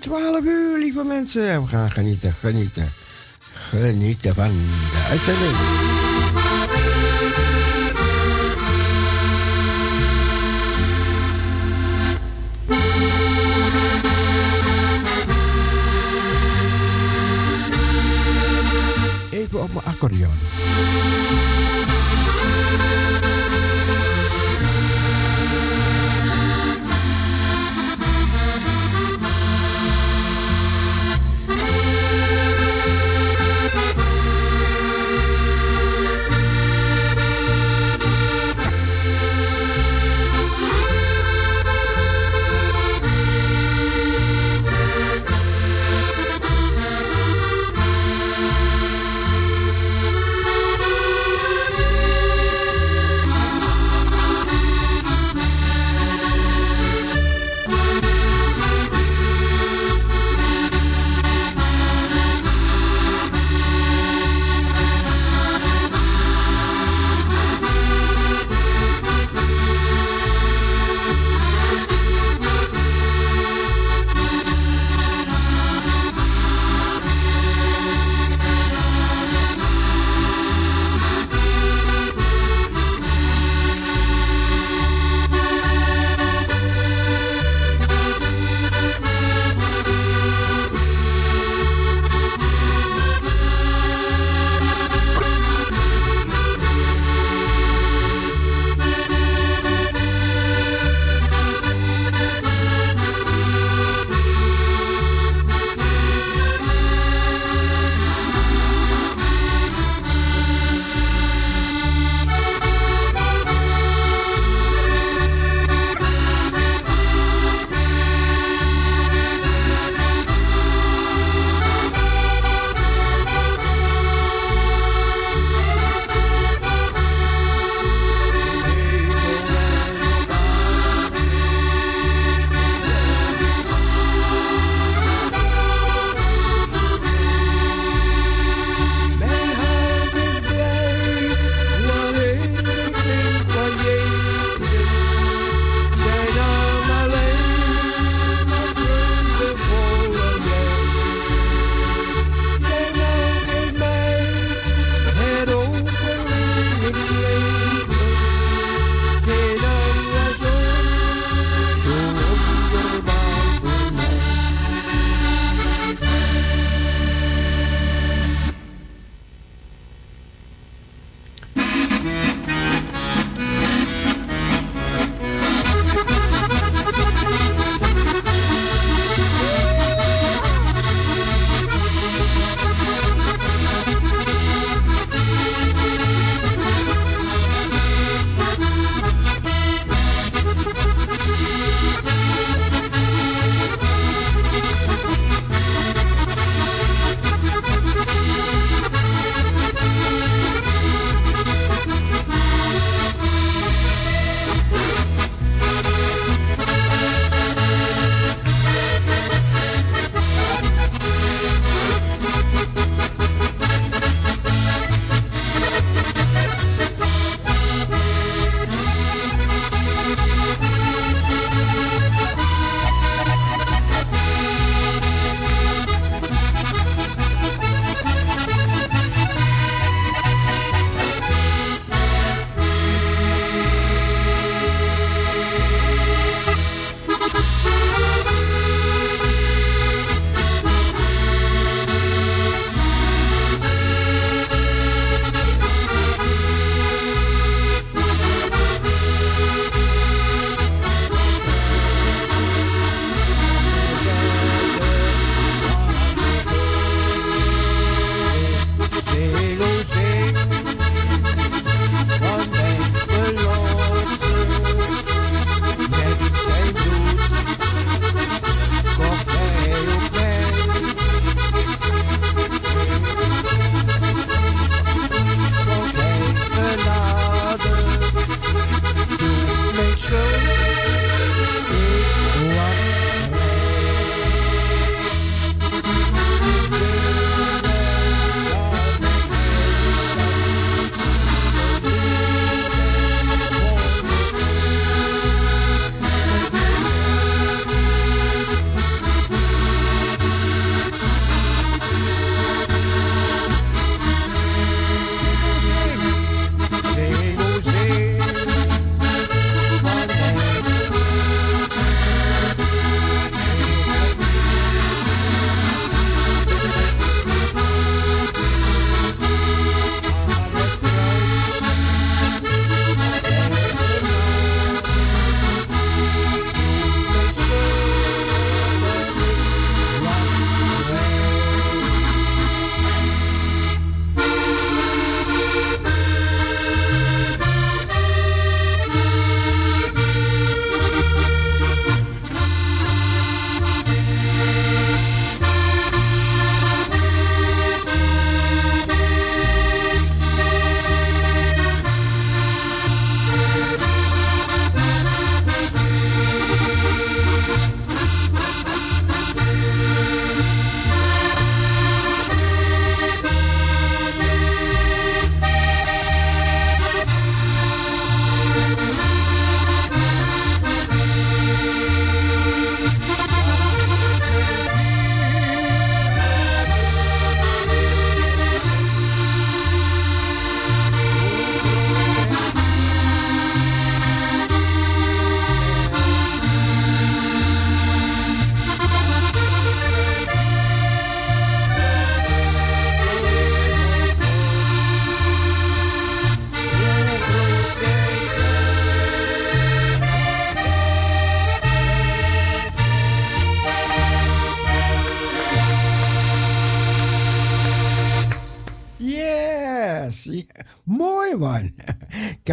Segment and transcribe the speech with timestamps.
[0.00, 1.62] klok van 12 uur, lieve mensen.
[1.62, 2.92] We gaan genieten, genieten.
[3.70, 4.50] Genieten van
[4.92, 5.56] de uitzending.
[19.30, 20.38] Even op mijn accordeon.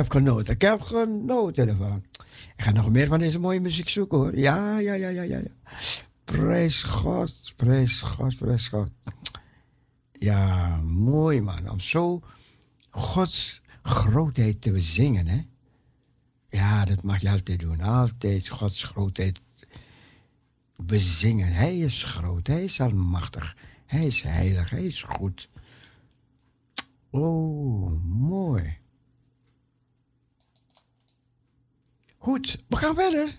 [0.01, 0.53] Heb genoten.
[0.53, 2.03] Ik heb genoten ervan.
[2.55, 4.37] Ik ga nog meer van deze mooie muziek zoeken hoor.
[4.37, 5.41] Ja, ja, ja, ja, ja.
[6.25, 8.89] Prijs God, prijs God, prijs God.
[10.11, 11.69] Ja, mooi man.
[11.69, 12.21] Om zo
[12.89, 15.41] Gods grootheid te zingen, hè.
[16.49, 17.81] Ja, dat mag je altijd doen.
[17.81, 19.41] Altijd Gods grootheid
[20.75, 21.53] bezingen.
[21.53, 23.55] Hij is groot, hij is almachtig,
[23.85, 25.49] hij is heilig, hij is goed.
[27.09, 28.80] Oh, mooi.
[32.21, 33.29] Goed, we gaan verder.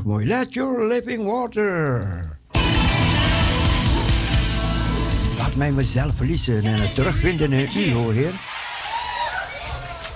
[0.00, 0.26] Prachtig mooi.
[0.26, 2.38] Let your living water.
[5.38, 8.32] Laat mij mezelf verliezen en het terugvinden in u, hoor heer.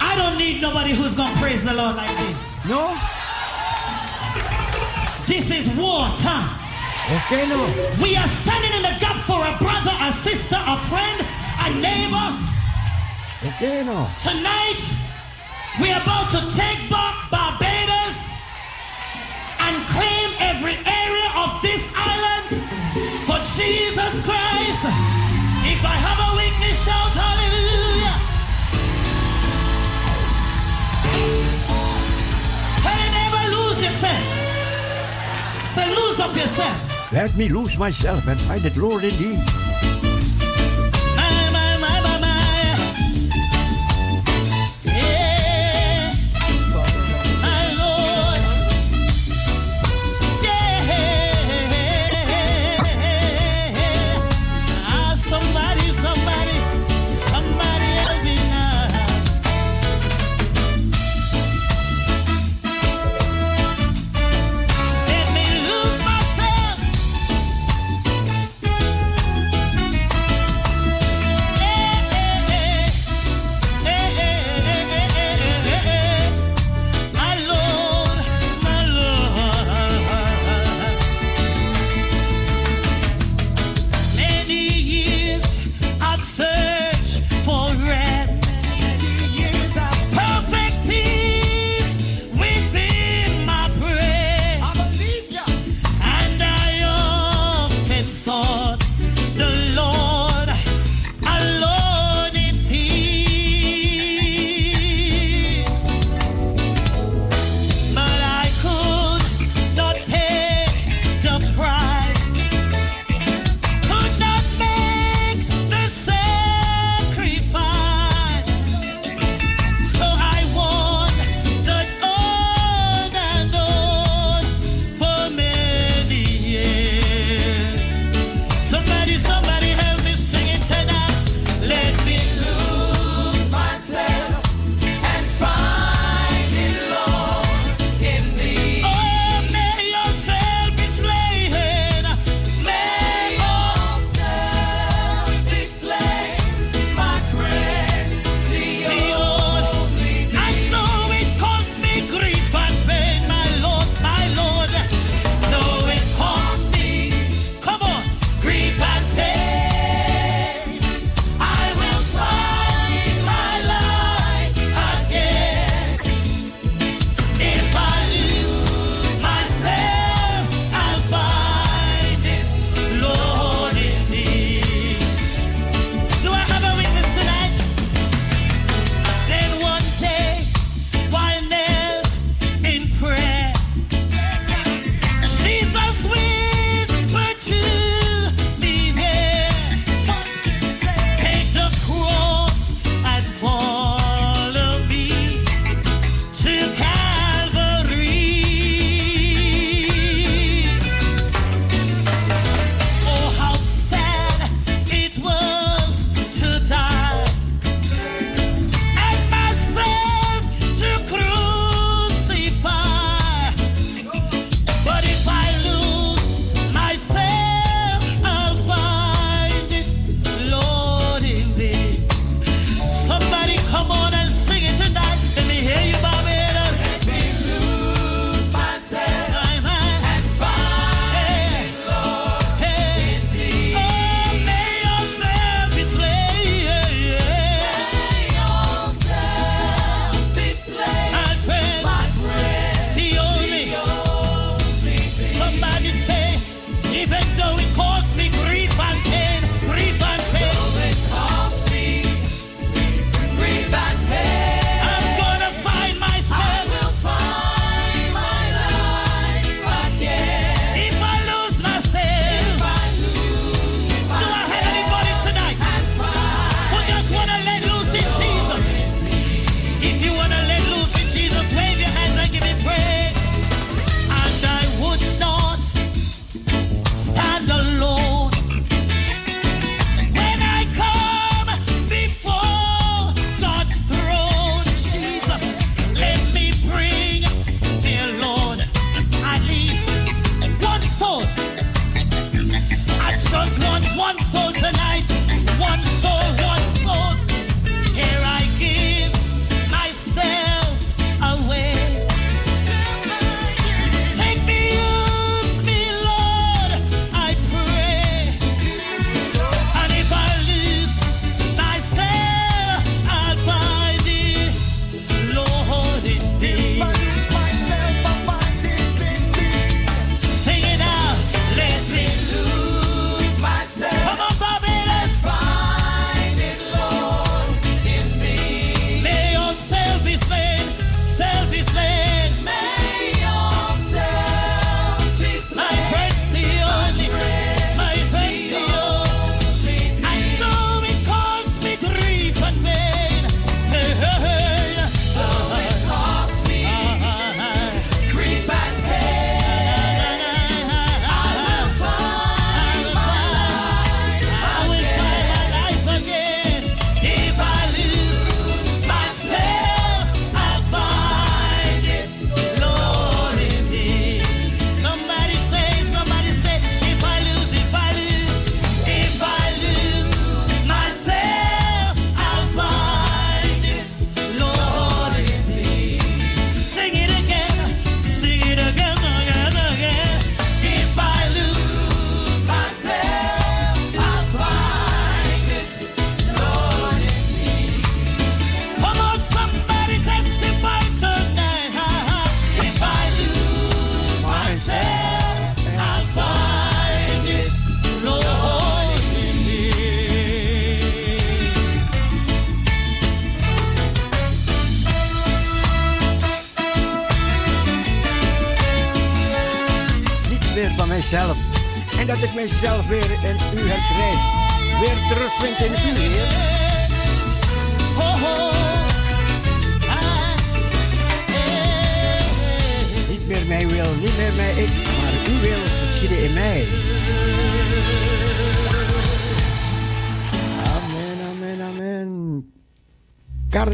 [0.00, 2.64] I don't need nobody who's gonna praise the Lord like this.
[2.69, 2.91] No?
[5.26, 6.49] This is war time.
[7.17, 7.67] Okay, no.
[8.03, 11.21] We are standing in the gap for a brother, a sister, a friend,
[11.67, 12.29] a neighbor.
[13.47, 14.09] Okay, no.
[14.23, 14.81] Tonight,
[15.81, 17.13] we're about to take back
[23.56, 24.84] Jesus Christ.
[25.62, 28.16] If I have a weakness, shout hallelujah.
[32.82, 34.25] Tell your neighbor, lose yourself.
[35.75, 37.12] Say, lose up yourself.
[37.12, 39.63] Let me lose myself and find it, Lord, indeed.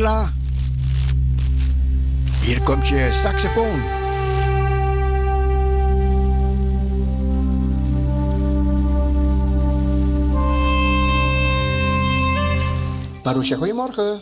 [0.01, 0.33] Carla,
[2.43, 3.81] hier komt je saxofoon.
[13.25, 14.21] Marusha, goedemorgen.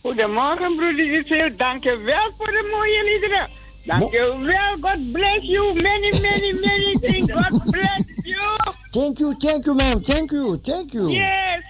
[0.00, 1.56] Goedemorgen, broeder.
[1.56, 3.48] Dank je wel voor de mooie liederen.
[3.84, 4.90] Dank je wel.
[4.90, 5.74] God bless you.
[5.74, 7.32] Many, many, many things.
[7.32, 8.74] God bless you.
[8.90, 10.02] Thank you, thank you, ma'am.
[10.02, 11.10] Thank you, thank you.
[11.10, 11.62] Yes.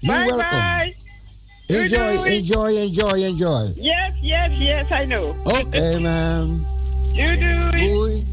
[0.00, 0.58] You're bye welcome.
[0.58, 0.97] bye.
[1.68, 3.72] Enjoy, Doei, enjoy, enjoy, enjoy.
[3.76, 5.36] Yes, yes, yes, I know.
[5.44, 6.66] Oké, okay, ma'am.
[7.14, 7.88] Doei, doei.
[7.88, 8.26] Doei.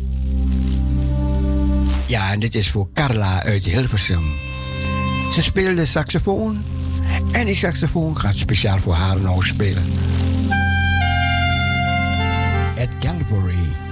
[2.08, 4.24] Ja, en dit is voor Carla uit Hilversum.
[5.34, 6.64] Ze speelde saxofoon.
[7.32, 9.84] En die saxofoon gaat speciaal voor haar nou spelen.
[12.80, 13.85] At Calvary.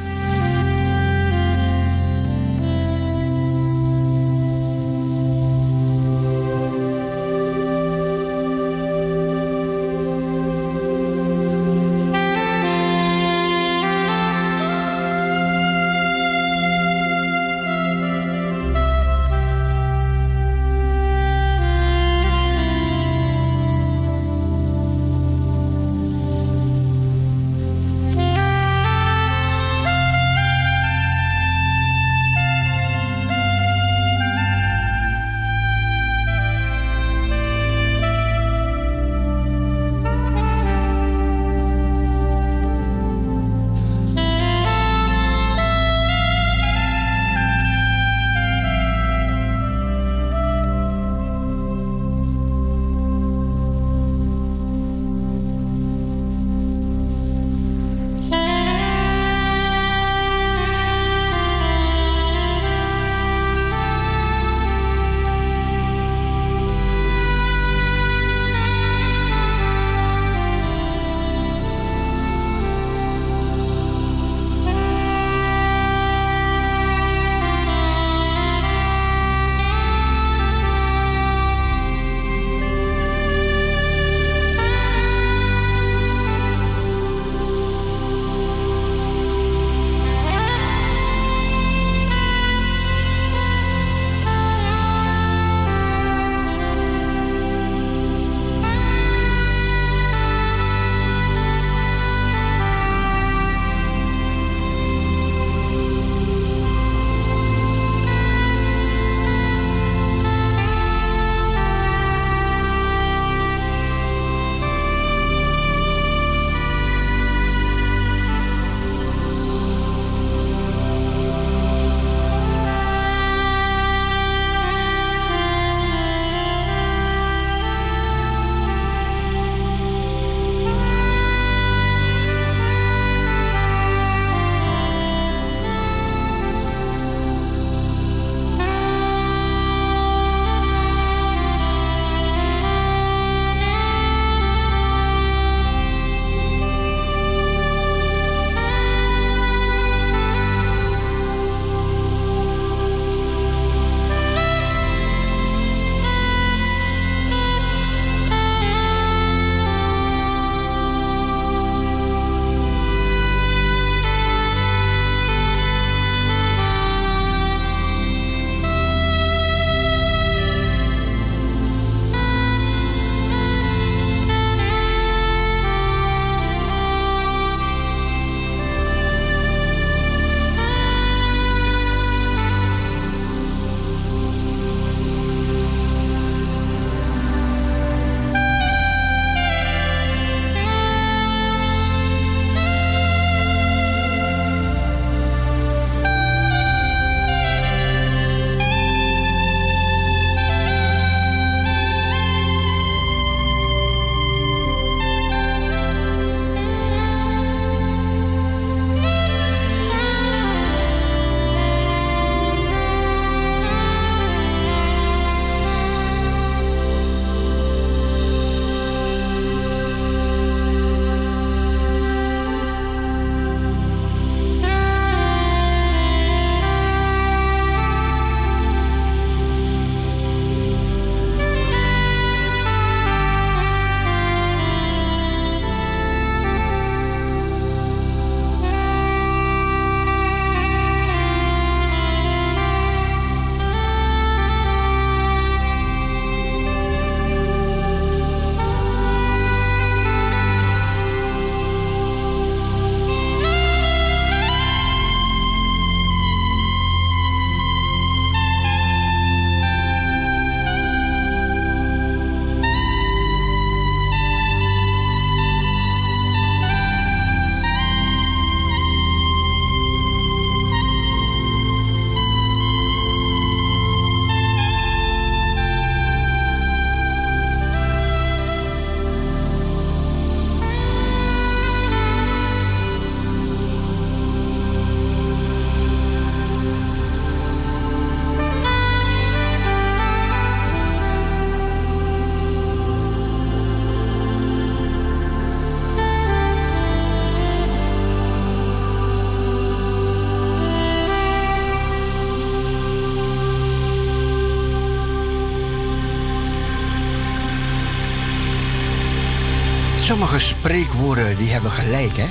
[310.64, 312.28] Spreekwoorden die hebben gelijk, hè?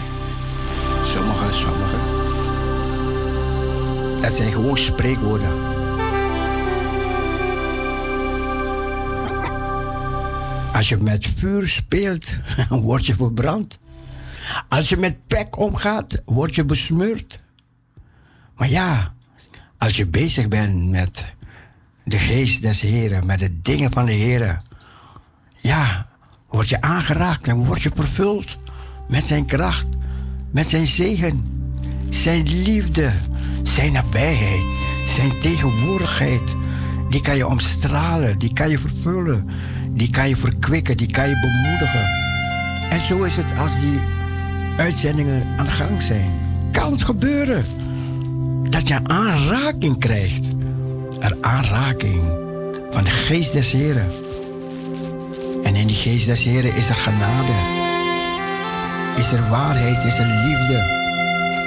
[1.04, 1.96] Sommige, sommige.
[4.22, 5.48] Dat zijn gewoon spreekwoorden.
[10.72, 12.38] Als je met vuur speelt,
[12.88, 13.78] word je verbrand.
[14.68, 17.40] Als je met pek omgaat, word je besmeurd.
[18.56, 19.14] Maar ja,
[19.78, 21.26] als je bezig bent met
[22.04, 24.62] de geest des Heren, met de dingen van de Heren,
[25.56, 26.10] ja,
[26.52, 28.56] word je aangeraakt en word je vervuld
[29.08, 29.86] met zijn kracht,
[30.50, 31.44] met zijn zegen,
[32.10, 33.10] zijn liefde,
[33.62, 34.64] zijn nabijheid,
[35.06, 36.56] zijn tegenwoordigheid.
[37.10, 39.48] Die kan je omstralen, die kan je vervullen,
[39.90, 42.06] die kan je verkwikken, die kan je bemoedigen.
[42.90, 43.98] En zo is het als die
[44.76, 46.30] uitzendingen aan de gang zijn.
[46.72, 47.64] Kan het gebeuren
[48.70, 50.46] dat je aanraking krijgt.
[51.18, 52.24] Een aanraking
[52.90, 54.31] van de geest des Heren.
[55.62, 57.52] En in die geest des Heren is er genade.
[59.16, 61.00] Is er waarheid, is er liefde.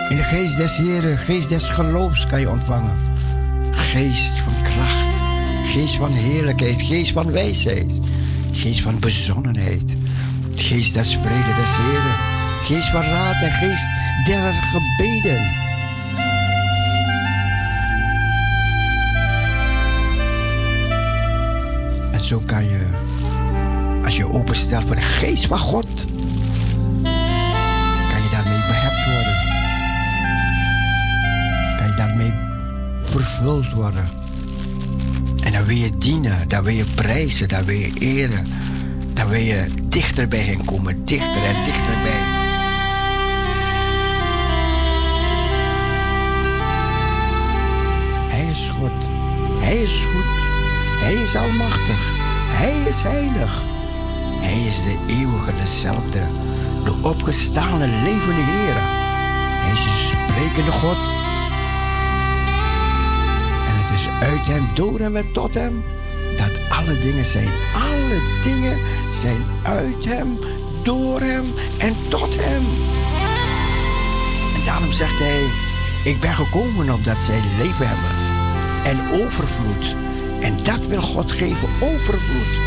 [0.09, 2.97] In de geest des Heren, geest des geloofs kan je ontvangen.
[3.71, 5.15] Geest van kracht,
[5.65, 7.99] geest van heerlijkheid, geest van wijsheid,
[8.51, 9.95] geest van bezonnenheid.
[10.55, 12.15] Geest des vrede des Heren,
[12.63, 13.87] geest van raad en geest
[14.25, 15.63] der gebeden.
[22.11, 22.94] En zo kan je,
[24.05, 26.05] als je openstelt voor de geest van God,
[28.11, 29.35] kan je daarmee behept worden.
[31.77, 32.33] Kan je daarmee
[33.03, 34.09] vervuld worden.
[35.43, 38.47] En dan wil je dienen, dan wil je prijzen, dan wil je eren.
[39.13, 42.21] Dan wil je dichter bij hen komen, dichter en dichterbij.
[48.29, 49.09] Hij is God.
[49.61, 50.43] Hij is goed.
[51.01, 52.13] Hij is almachtig.
[52.57, 53.64] Hij is heilig.
[54.45, 56.19] Hij is de eeuwige, dezelfde.
[56.83, 58.75] De opgestane, levende Heer.
[58.77, 60.97] Hij is de sprekende God.
[63.67, 65.83] En het is uit hem, door hem en tot hem
[66.37, 67.49] dat alle dingen zijn.
[67.73, 68.77] Alle dingen
[69.11, 70.37] zijn uit hem,
[70.83, 71.45] door hem
[71.77, 72.63] en tot hem.
[74.59, 75.43] En daarom zegt hij:
[76.03, 78.13] Ik ben gekomen opdat zij leven hebben.
[78.83, 79.95] En overvloed.
[80.41, 82.64] En dat wil God geven: overvloed.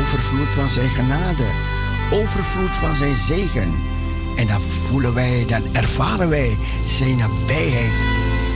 [0.00, 1.46] Overvloed van zijn genade.
[2.12, 3.74] Overvloed van zijn zegen.
[4.36, 7.92] En dan voelen wij, dan ervaren wij zijn nabijheid.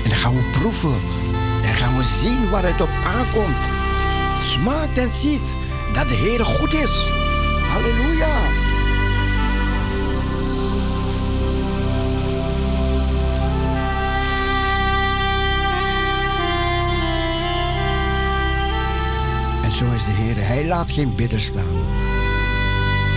[0.05, 1.01] En dan gaan we proeven.
[1.63, 3.63] Dan gaan we zien waar het op aankomt.
[4.43, 5.57] Smaakt en ziet
[5.95, 7.09] dat de Heer goed is.
[7.73, 8.66] Halleluja.
[19.77, 20.47] Zo is de Heer.
[20.47, 21.77] Hij laat geen bidder staan.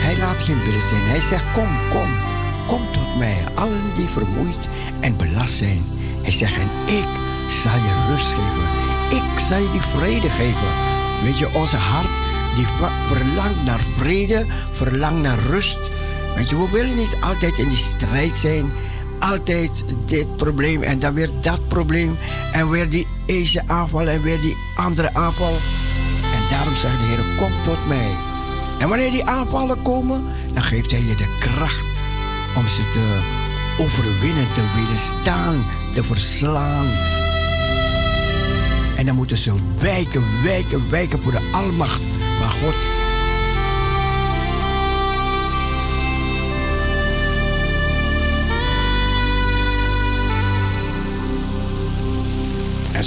[0.05, 1.01] Hij laat geen bidder zijn.
[1.01, 2.09] Hij zegt: Kom, kom,
[2.67, 4.63] kom tot mij, allen die vermoeid
[4.99, 5.83] en belast zijn.
[6.21, 6.69] Hij zegt: En
[6.99, 7.09] ik
[7.63, 8.67] zal je rust geven.
[9.19, 10.71] Ik zal je die vrede geven.
[11.23, 12.15] Weet je, onze hart
[12.55, 12.67] die
[13.07, 15.79] verlangt naar vrede, verlangt naar rust.
[16.35, 18.71] Weet je, we willen niet altijd in die strijd zijn.
[19.19, 22.17] Altijd dit probleem en dan weer dat probleem.
[22.51, 25.53] En weer die ene aanval en weer die andere aanval.
[26.49, 28.11] Daarom zegt de Heer, kom tot mij.
[28.79, 31.85] En wanneer die aanvallen komen, dan geeft Hij je de kracht
[32.55, 33.19] om ze te
[33.79, 36.87] overwinnen, te weerstaan, te verslaan.
[38.97, 42.01] En dan moeten ze wijken, wijken, wijken voor de almacht
[42.39, 42.98] van God.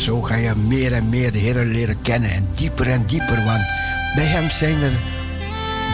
[0.03, 3.63] Zo ga je meer en meer de Heer leren kennen en dieper en dieper, want
[4.15, 4.93] bij Hem zijn er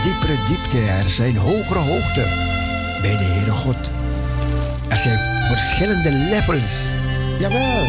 [0.03, 2.25] diepere diepte, er zijn hogere hoogte
[3.03, 3.77] bij de Heere God.
[4.89, 6.73] Er zijn verschillende levels.
[7.39, 7.83] Jawel,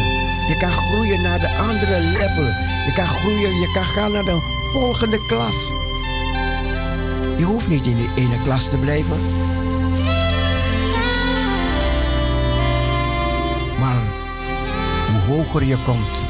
[0.48, 2.44] je kan groeien naar de andere level.
[2.86, 4.38] Je kan groeien, je kan gaan naar de
[4.72, 5.56] volgende klas.
[7.36, 9.16] Je hoeft niet in de ene klas te blijven.
[15.30, 16.24] Hoger je komt,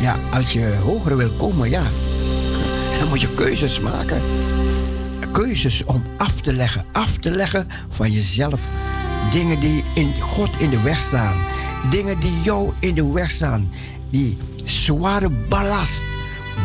[0.00, 1.82] ja, als je hoger wil komen, ja,
[2.98, 4.20] dan moet je keuzes maken.
[5.32, 8.60] Keuzes om af te leggen, af te leggen van jezelf.
[9.30, 11.36] Dingen die in God in de weg staan.
[11.90, 13.70] Dingen die jou in de weg staan.
[14.10, 16.06] Die zware ballast.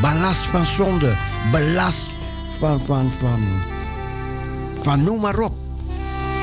[0.02, 1.14] Ballast van zonde.
[1.52, 2.06] Ballast
[2.60, 3.42] van, van, van,
[4.82, 5.54] van noem maar op.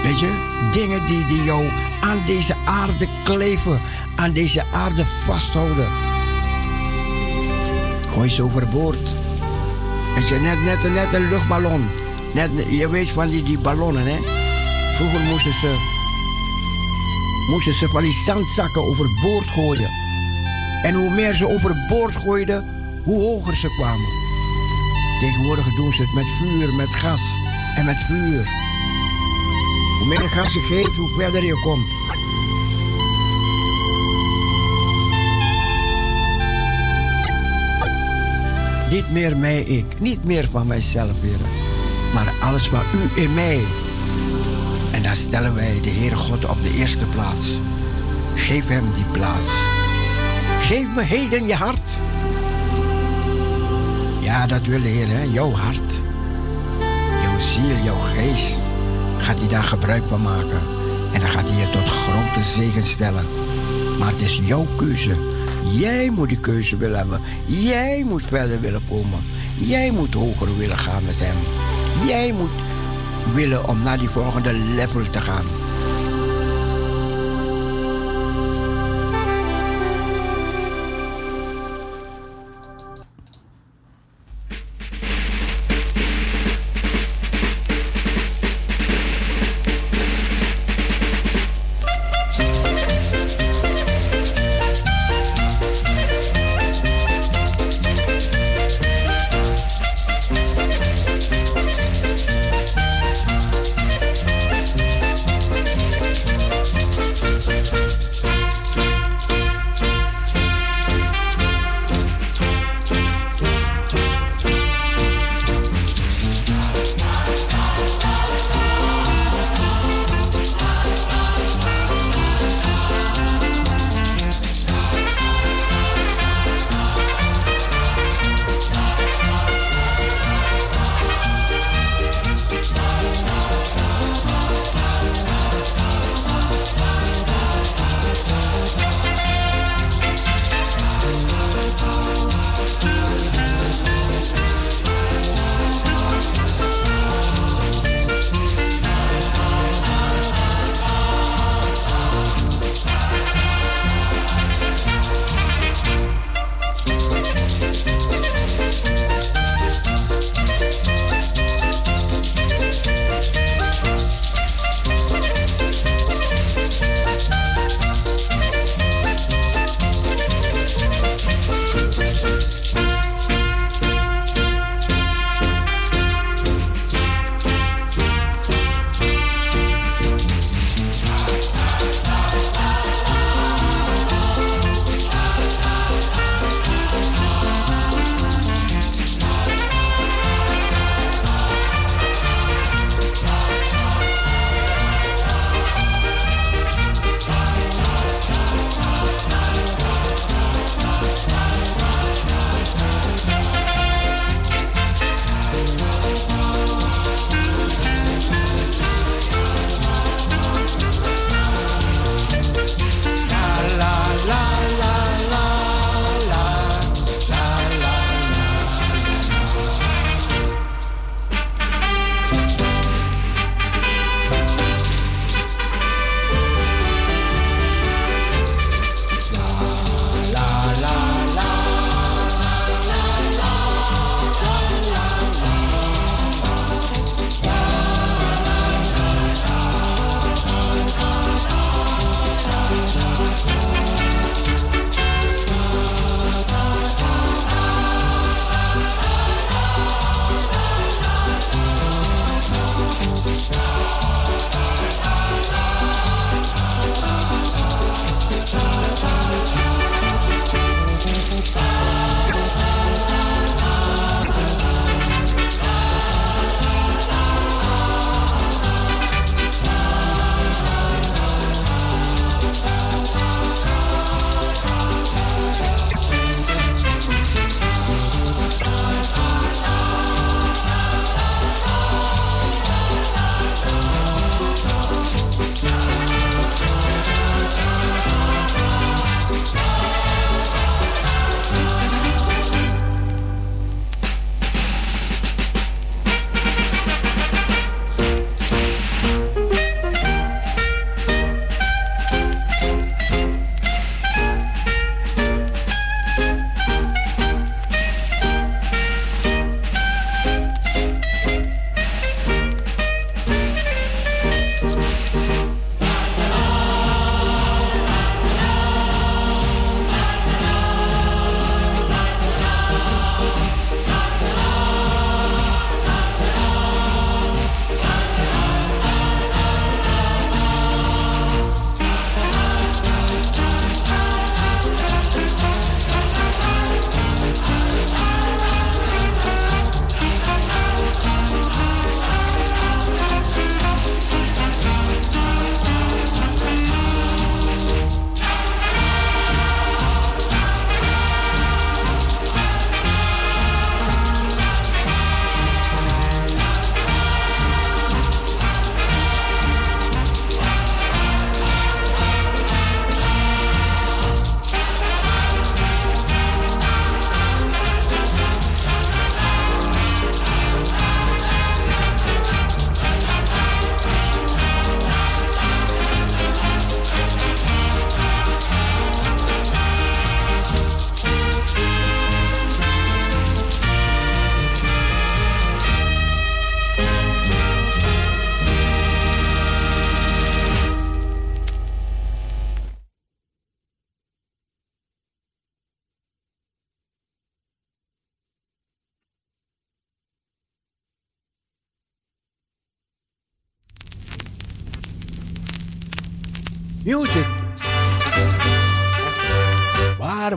[0.03, 1.65] Weet je, dingen die, die jou
[2.01, 3.81] aan deze aarde kleven.
[4.21, 5.87] Aan deze aarde vasthouden.
[8.13, 9.09] Gooi ze overboord.
[10.15, 11.89] Weet je, net, net, net een luchtballon.
[12.35, 14.17] Net, je weet van die, die ballonnen, hè?
[14.97, 15.77] Vroeger moesten ze,
[17.51, 19.91] moesten ze van die zandzakken overboord gooien.
[20.83, 22.65] En hoe meer ze overboord gooiden,
[23.05, 24.11] hoe hoger ze kwamen.
[25.21, 27.23] Tegenwoordig doen ze het met vuur, met gas
[27.77, 28.49] en met vuur.
[29.99, 32.00] Hoe meer gas je geeft, hoe verder je komt.
[38.91, 39.85] Niet meer mij, ik.
[39.99, 41.39] Niet meer van mijzelf, Heer.
[42.15, 43.61] Maar alles van u in mij.
[44.93, 47.55] En dan stellen wij de Heer God op de eerste plaats.
[48.35, 49.53] Geef hem die plaats.
[50.61, 51.99] Geef me heden je hart.
[54.21, 55.23] Ja, dat wil de Heer, hè?
[55.23, 55.93] jouw hart.
[57.23, 58.57] Jouw ziel, jouw geest.
[59.19, 60.61] Gaat hij daar gebruik van maken.
[61.13, 63.25] En dan gaat hij je tot grote zegen stellen.
[63.99, 65.15] Maar het is jouw keuze.
[65.65, 67.21] Jij moet die keuze willen hebben.
[67.47, 69.21] Jij moet verder willen komen.
[69.57, 71.37] Jij moet hoger willen gaan met hem.
[72.07, 72.51] Jij moet
[73.35, 75.60] willen om naar die volgende level te gaan.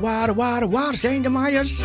[0.04, 1.30] wada, wada, wada, St.
[1.30, 1.82] Myers.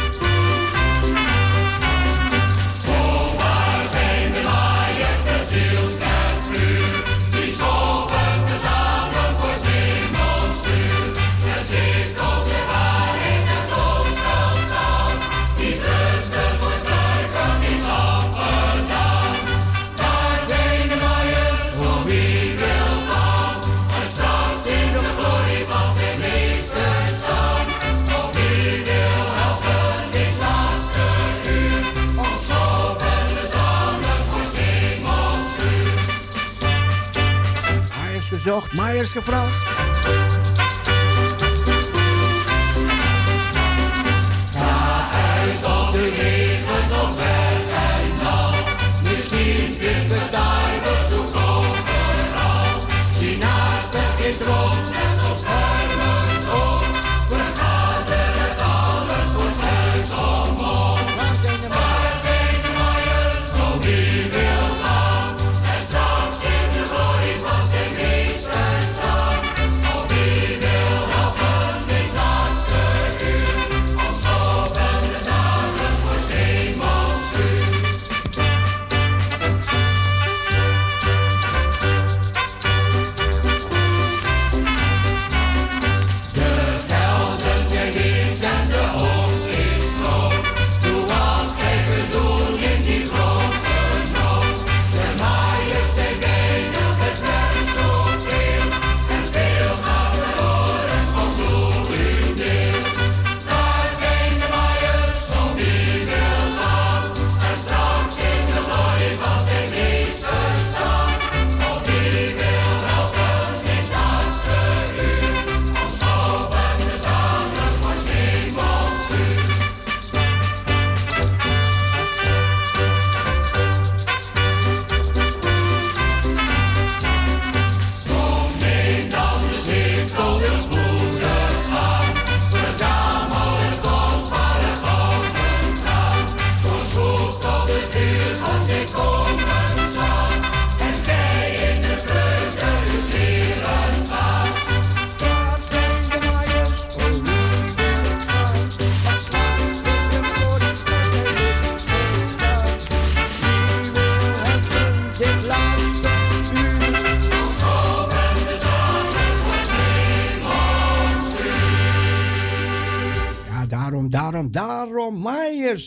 [38.48, 39.77] Zocht Meijers gevraagd.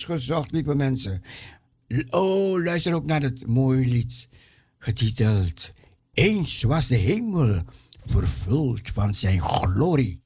[0.03, 1.23] gezocht, lieve mensen.
[2.09, 4.27] Oh, luister ook naar het mooie lied,
[4.77, 5.73] getiteld
[6.13, 7.63] Eens was de hemel
[8.05, 10.23] vervuld van zijn glorie.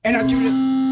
[0.00, 0.85] En natuurlijk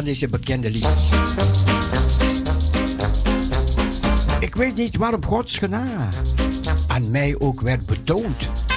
[0.00, 1.08] van deze bekende liedjes.
[4.40, 6.16] Ik weet niet waarom Gods genade
[6.86, 8.69] aan mij ook werd betoond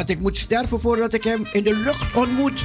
[0.00, 2.64] dat ik moet sterven voordat ik hem in de lucht ontmoet.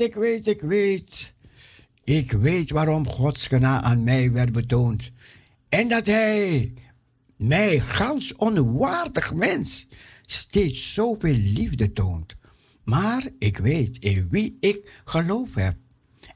[0.00, 1.34] ik weet, ik weet.
[2.04, 5.10] Ik weet waarom Gods genade aan mij werd betoond.
[5.68, 6.72] En dat Hij
[7.36, 9.86] mij, gans onwaardig mens,
[10.22, 12.34] steeds zoveel liefde toont.
[12.84, 15.76] Maar ik weet in wie ik geloof heb.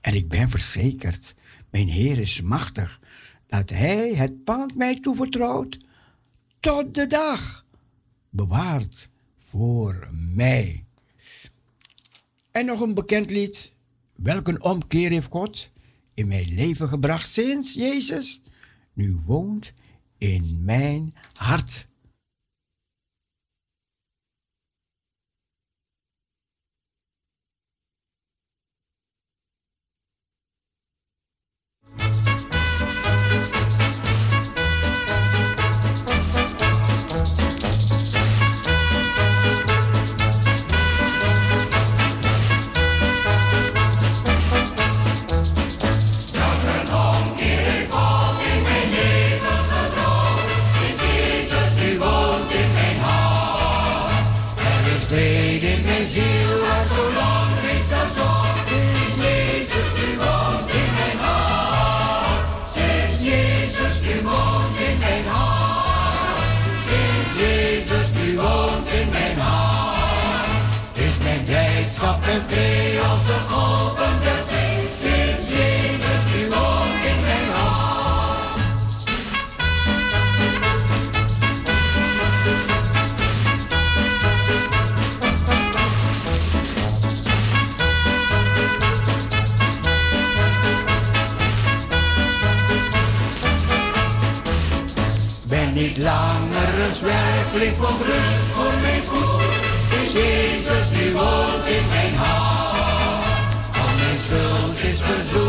[0.01, 1.35] En ik ben verzekerd,
[1.71, 3.01] mijn Heer is machtig,
[3.47, 5.79] dat Hij het pand mij toevertrouwt
[6.61, 7.65] tot de dag
[8.31, 9.09] bewaard
[9.51, 10.85] voor mij.
[12.53, 13.75] En nog een bekend lied.
[14.15, 15.71] Welk een omkeer heeft God
[16.15, 18.43] in mijn leven gebracht sinds Jezus
[18.93, 19.73] nu woont
[20.19, 21.87] in mijn hart.
[97.53, 99.43] klinkt van rust voor mijn voet.
[99.89, 103.77] Zie Jezus, nu woont in mijn hart.
[103.77, 105.42] Al mijn schuld is bezoek.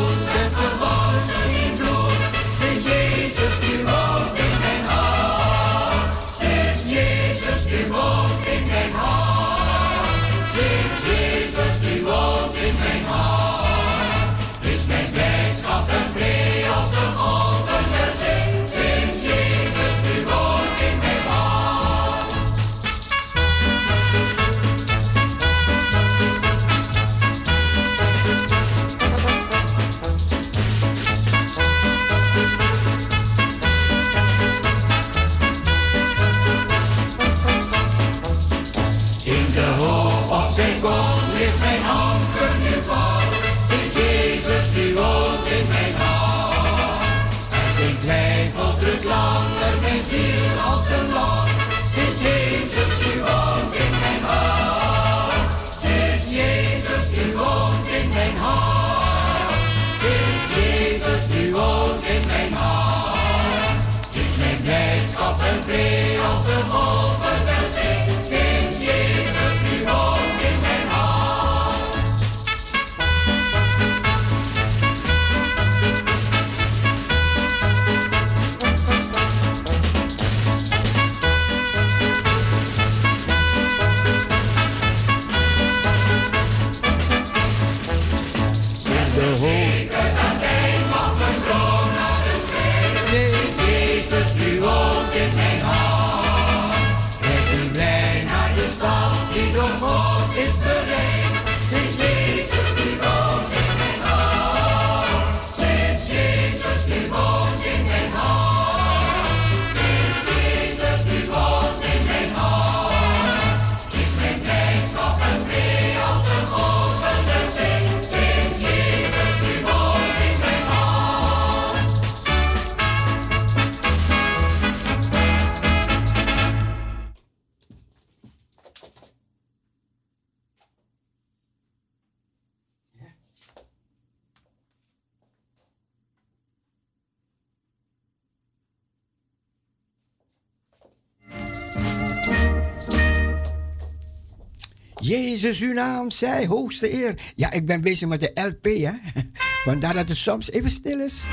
[145.43, 147.15] Jezus, uw naam zij hoogste eer.
[147.35, 148.91] Ja, ik ben bezig met de LP, hè.
[149.65, 151.23] Vandaar dat het soms even stil is.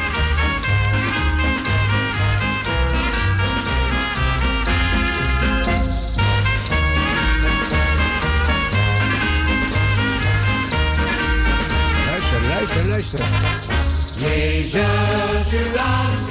[12.07, 13.27] Luister, luister, luister.
[14.19, 16.30] Jezus, uw naam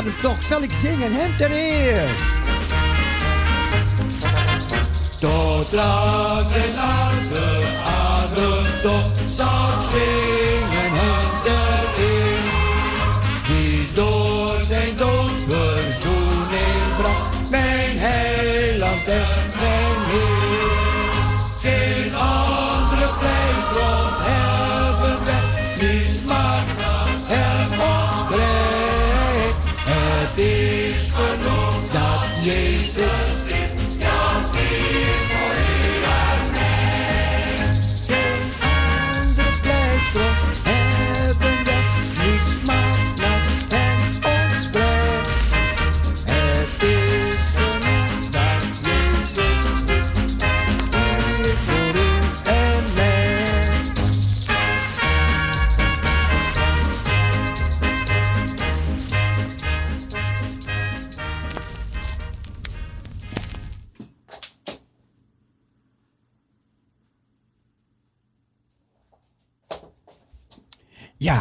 [0.00, 2.10] ademtocht zal ik zingen hem ter eer.
[5.18, 9.19] Tot lang en aan de ademtocht.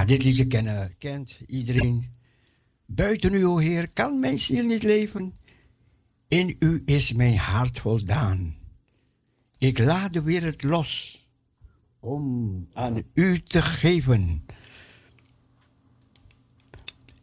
[0.10, 2.14] dit liedje kennen, kent iedereen.
[2.86, 5.34] Buiten u, o Heer, kan mijn ziel niet leven.
[6.28, 8.56] In u is mijn hart voldaan.
[9.58, 11.24] Ik laat weer het los
[12.00, 14.46] om aan u te geven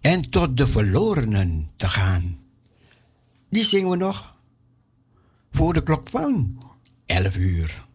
[0.01, 2.39] en tot de verlorenen te gaan.
[3.51, 4.37] Die zingen we nog
[5.51, 6.59] voor de klok van
[7.07, 7.86] 11 uur.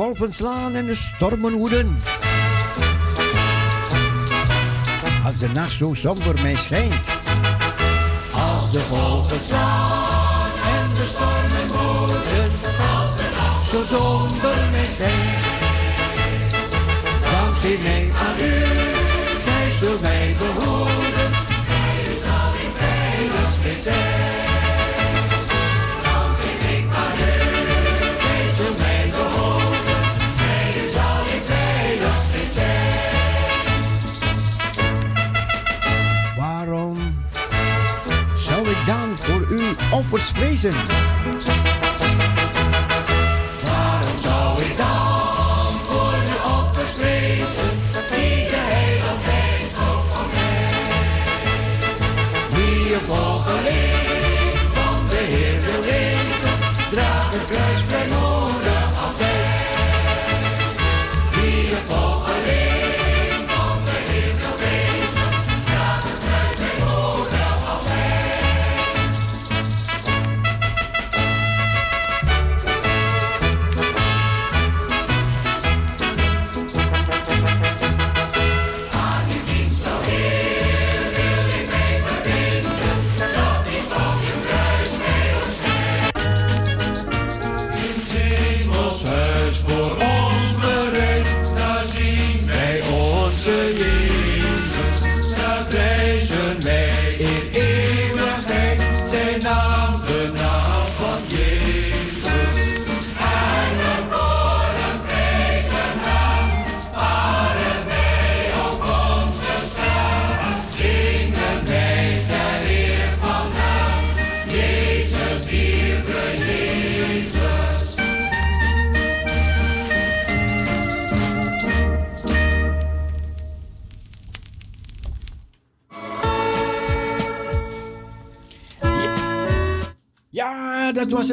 [0.00, 1.96] golven slaan en de stormen woeden.
[5.24, 7.08] Als de nacht zo somber mij schijnt.
[8.32, 12.50] Als de golven slaan en de stormen woeden.
[12.96, 14.69] Als de nacht zo somber
[39.50, 40.72] u offers wezen.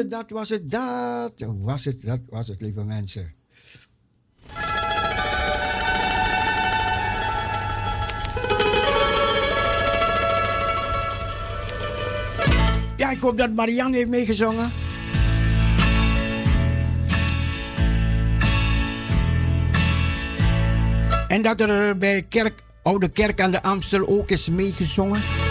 [0.09, 3.33] dat was het, dat was het, dat was het, lieve mensen.
[12.97, 14.71] Ja, ik hoop dat Marianne heeft meegezongen.
[21.27, 25.46] En dat er bij kerk, Oude Kerk aan de Amstel ook is meegezongen.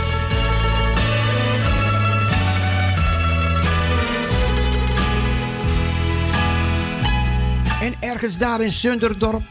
[8.16, 9.42] ergens daar in Sunderdorp.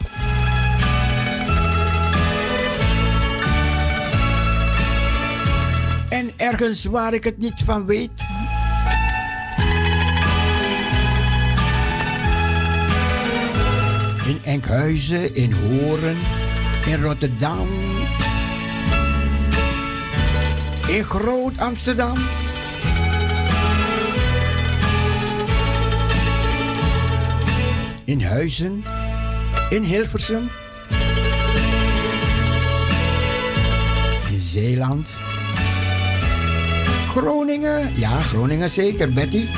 [6.08, 8.10] En ergens waar ik het niet van weet.
[14.26, 16.16] In Enkhuizen, in Horen,
[16.86, 17.68] in Rotterdam,
[20.88, 22.16] in Groot-Amsterdam.
[28.08, 28.84] In Huizen,
[29.70, 30.48] in Hilversum,
[34.30, 35.10] in Zeeland,
[37.12, 39.48] Groningen, ja, Groningen zeker, Betty.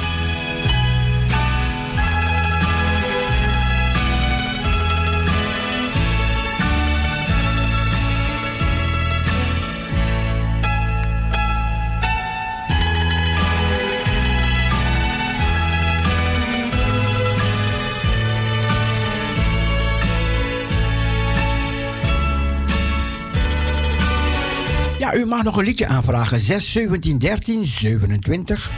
[25.09, 26.41] Ja, u mag nog een liedje aanvragen.
[26.41, 28.71] 6, 17, 13, 27.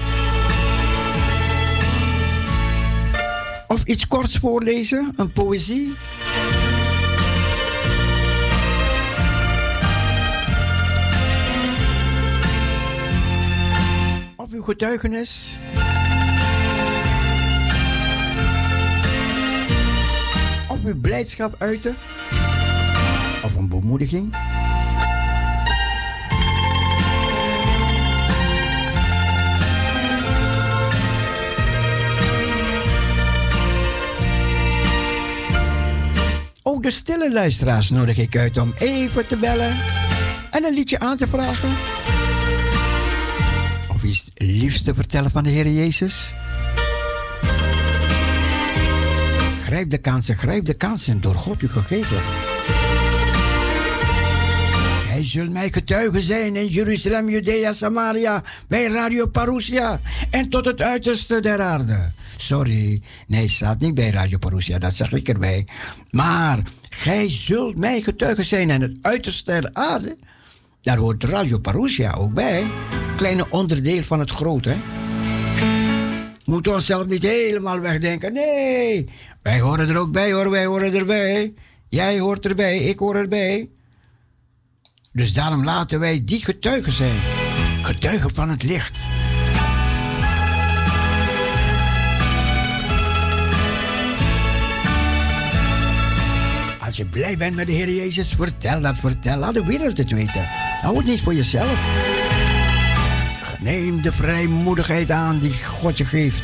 [3.68, 5.92] Of iets korts voorlezen, een poëzie.
[14.36, 15.56] Of uw getuigenis.
[20.68, 21.96] Of uw blijdschap uiten.
[23.42, 24.49] Of een bemoediging.
[36.80, 39.76] De stille luisteraars nodig ik uit om even te bellen
[40.50, 41.68] en een liedje aan te vragen.
[43.88, 46.34] Of iets liefs te vertellen van de Heer Jezus.
[49.64, 52.20] Grijp de kansen, grijp de kansen door God u gegeven.
[55.08, 60.00] Hij zult mij getuige zijn in Jeruzalem, Judea, Samaria, bij Radio Parousia
[60.30, 62.10] en tot het uiterste der aarde.
[62.40, 65.66] Sorry, nee, staat niet bij Radio Parousia, dat zeg ik erbij.
[66.10, 70.18] Maar gij zult mij getuige zijn in het uiterste der aarde.
[70.82, 72.64] Daar hoort Radio Parousia ook bij.
[73.16, 74.74] Kleine onderdeel van het grote.
[76.44, 78.32] Moeten we onszelf niet helemaal wegdenken.
[78.32, 79.08] Nee,
[79.42, 81.54] wij horen er ook bij hoor, wij horen erbij.
[81.88, 83.68] Jij hoort erbij, ik hoor erbij.
[85.12, 87.18] Dus daarom laten wij die getuigen zijn.
[87.82, 89.08] Getuigen van het licht.
[96.90, 99.38] Als je blij bent met de Heer Jezus, vertel dat, vertel.
[99.38, 100.44] Laat de wereld het weten.
[100.80, 101.78] Hou het niet voor jezelf.
[103.60, 106.42] Neem de vrijmoedigheid aan die God je geeft.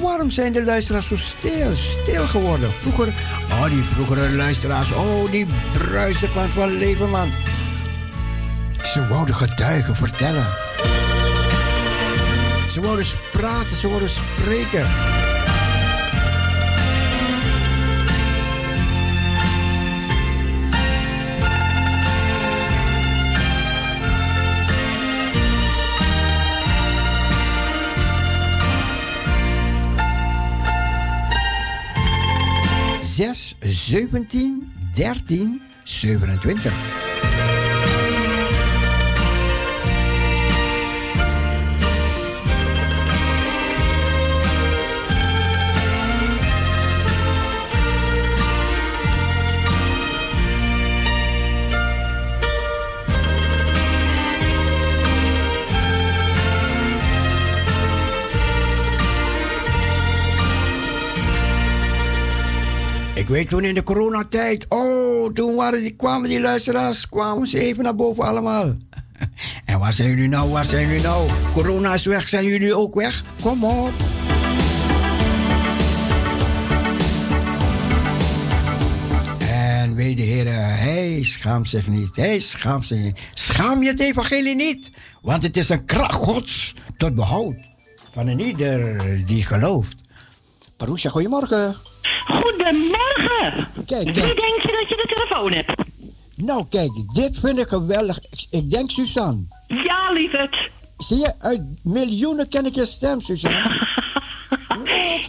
[0.00, 2.70] Waarom zijn de luisteraars zo stil, stil geworden?
[2.72, 3.08] Vroeger,
[3.50, 7.30] oh die vroegere luisteraars, oh die bruisen van, van leven man.
[8.92, 10.46] Ze wouden getuigen, vertellen.
[12.70, 14.86] Ze wouden praten, ze wouden spreken.
[33.22, 34.62] 6 17
[34.94, 37.11] 13 27.
[63.32, 67.84] Weet toen in de coronatijd, oh, toen waren die, kwamen die luisteraars, kwamen ze even
[67.84, 68.74] naar boven allemaal.
[69.64, 71.30] En waar zijn jullie nou, waar zijn jullie nou?
[71.54, 73.24] Corona is weg, zijn jullie ook weg?
[73.42, 73.92] Kom op.
[79.48, 83.18] En weet de Heer, hij schaamt zich niet, hij schaamt zich niet.
[83.34, 84.90] Schaam je het evangelie niet,
[85.22, 87.56] want het is een kracht gods tot behoud
[88.12, 89.96] van een ieder die gelooft.
[90.76, 91.91] Parousia, goedemorgen.
[92.26, 93.68] Goedemorgen.
[93.86, 94.36] Kijk, Wie kijk.
[94.40, 95.72] denk je dat je de telefoon hebt?
[96.36, 98.18] Nou, kijk, dit vind ik geweldig.
[98.30, 99.42] Ik- Ik denk Suzanne.
[99.66, 100.70] Ja, lieverd.
[100.98, 103.70] Zie je, uit miljoenen ken ik je stem, Suzanne.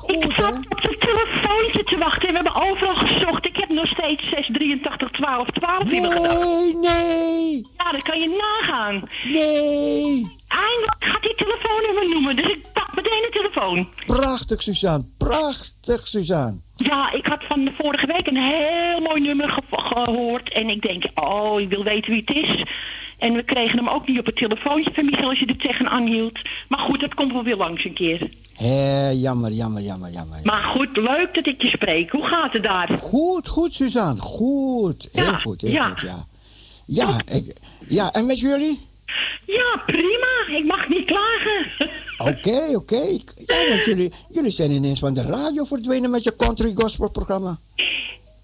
[0.05, 3.45] Ik zat op het telefoontje te wachten en we hebben overal gezocht.
[3.45, 6.39] Ik heb nog steeds 683 12 12 niet meer gedaan.
[6.39, 8.29] Nee, nee, Ja, dat kan je
[8.61, 9.09] nagaan.
[9.23, 10.31] nee.
[10.53, 13.87] Eindelijk gaat die telefoonnummer noemen, dus ik pak meteen de telefoon.
[14.05, 15.05] Prachtig, Suzanne.
[15.17, 16.57] prachtig, Suzanne.
[16.75, 20.51] Ja, ik had van de vorige week een heel mooi nummer ge- gehoord.
[20.51, 22.63] En ik denk, oh, ik wil weten wie het is.
[23.17, 26.05] En we kregen hem ook niet op het telefoontje van Michel als je er tegenaan
[26.07, 26.39] hield.
[26.67, 28.29] Maar goed, dat komt wel weer langs een keer.
[28.53, 30.39] Hé, jammer, jammer, jammer, jammer.
[30.43, 32.11] Maar goed, leuk dat ik je spreek.
[32.11, 32.89] Hoe gaat het daar?
[32.99, 34.21] Goed, goed, Suzanne.
[34.21, 35.09] Goed.
[35.11, 35.87] Heel Ja, goed, heel ja.
[35.89, 36.25] goed, ja.
[36.85, 37.53] Ja, ik,
[37.87, 38.79] ja, en met jullie?
[39.45, 40.57] Ja, prima.
[40.57, 41.91] Ik mag niet klagen.
[42.17, 43.19] Oké, oké.
[43.45, 47.57] Ja, want jullie, jullie zijn ineens van de radio verdwenen met je country gospel programma.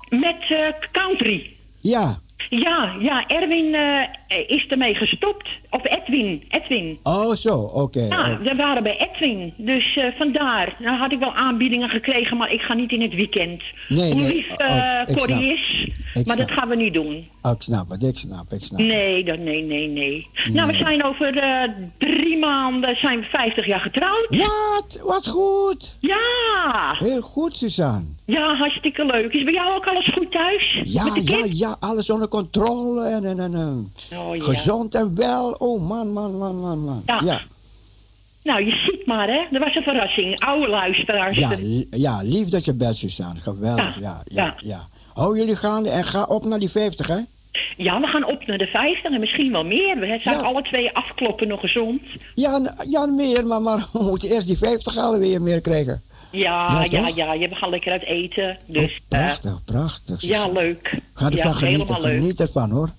[0.10, 1.56] Met eh, country.
[1.82, 2.20] Ja.
[2.50, 5.48] Ja, ja, Erwin eh, is ermee gestopt.
[5.70, 7.00] Of Edwin, Edwin.
[7.04, 8.06] Oh, zo, oké.
[8.10, 9.54] Ja, we waren bij Edwin.
[9.58, 10.76] Dus eh, vandaar.
[10.80, 13.62] Nou had ik wel aanbiedingen gekregen, maar ik ga niet in het weekend.
[13.90, 15.42] Nee, Hoe nee, lief oh, eh ik Corrie snap.
[15.58, 15.88] is.
[16.14, 17.28] Ik maar dat gaan we niet doen.
[17.42, 18.80] Oh, ik snap het, ik snap, ik snap.
[18.80, 20.28] Nee, dat, nee, nee, nee.
[20.52, 24.28] Nou, we zijn over eh, drie maanden zijn we 50 jaar getrouwd.
[24.30, 25.00] Wat?
[25.04, 25.96] Wat goed.
[26.00, 28.06] Ja, Heel goed, Suzanne.
[28.30, 29.34] Ja, hartstikke leuk.
[29.34, 30.82] Is bij jou ook alles goed thuis?
[30.84, 34.44] Ja, ja, ja, alles onder controle en, en, en, Oh, ja.
[34.44, 35.56] gezond en wel.
[35.58, 37.04] Oh, man, man, man, man, man.
[37.06, 37.20] Ja.
[37.24, 37.42] ja.
[38.44, 39.40] Nou, je ziet maar, hè.
[39.52, 40.40] Dat was een verrassing.
[40.40, 41.38] Oude luisteraars.
[41.38, 41.52] Ja,
[41.92, 43.42] ja, lief dat je belt, Suzanne.
[43.42, 44.88] Geweldig, ja, Ja, ja.
[45.14, 47.18] Hou jullie gaande en ga op naar die 50, hè?
[47.78, 50.00] Ja, we gaan op naar de 50 en misschien wel meer.
[50.00, 50.42] We zijn Ja.
[50.44, 52.02] alle twee afkloppen nog gezond.
[52.36, 56.02] Ja, ja meer, maar, maar we moeten eerst die 50 halen weer meer krijgen.
[56.32, 58.58] Ja, Ja, ja, ja, we gaan lekker uit eten.
[58.66, 60.24] Dus, Oh, prachtig, prachtig.
[60.24, 60.60] eh, ja, Suzanne.
[60.62, 60.98] leuk.
[61.14, 62.90] Ga ervan ja, genieten, geniet ervan hoor.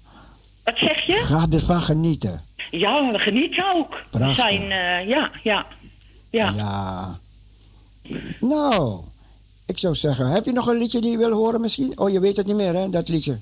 [0.65, 1.13] Wat zeg je?
[1.15, 2.43] Ga ervan genieten.
[2.71, 4.03] Ja, we genieten ook.
[4.11, 4.37] Prachtig.
[4.37, 5.67] We zijn, eh, ja, ja,
[6.31, 6.53] ja.
[6.57, 7.19] Ja.
[8.41, 9.01] Nou,
[9.67, 11.99] ik zou zeggen, heb je nog een liedje die je wil horen misschien?
[11.99, 13.39] Oh, je weet het niet meer hè, dat liedje.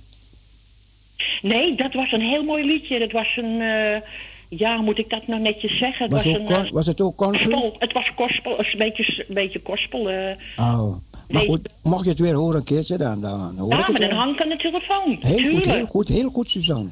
[1.42, 2.98] Nee, dat was een heel mooi liedje.
[2.98, 4.00] Dat was een, eh,
[4.48, 6.04] ja, moet ik dat nou netjes zeggen?
[6.04, 7.42] Het Was, was, ook een eh, was het ook country?
[7.52, 7.76] gospel.
[7.78, 10.10] Het was gospel, een beetje, een beetje gospel.
[10.10, 10.30] eh.
[10.58, 10.96] Oh, maar
[11.28, 11.46] Nee.
[11.46, 14.02] goed, mocht je het weer horen een keertje, dan, dan hoor ik ja, het met
[14.02, 14.18] een wel.
[14.18, 15.16] hang aan de telefoon.
[15.20, 15.64] Heel goed, Tuurlijk.
[15.66, 16.88] heel goed, heel goed, Suzanne.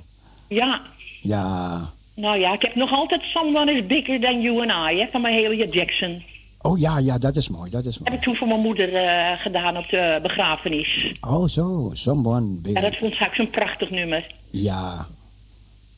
[0.48, 0.80] Ja,
[1.22, 1.80] Ja.
[2.14, 5.20] nou ja, ik heb nog altijd Someone is Bigger Than You and I, hè, van
[5.20, 6.22] Mahalia Jackson.
[6.62, 8.16] Oh ja, ja, dat is mooi, dat is heb mooi.
[8.18, 11.12] ik toen voor mijn moeder eh, gedaan op de begrafenis.
[11.20, 12.72] Oh zo, someone big.
[12.72, 14.26] Ja, dat vond ik zo'n prachtig nummer.
[14.50, 15.06] Ja.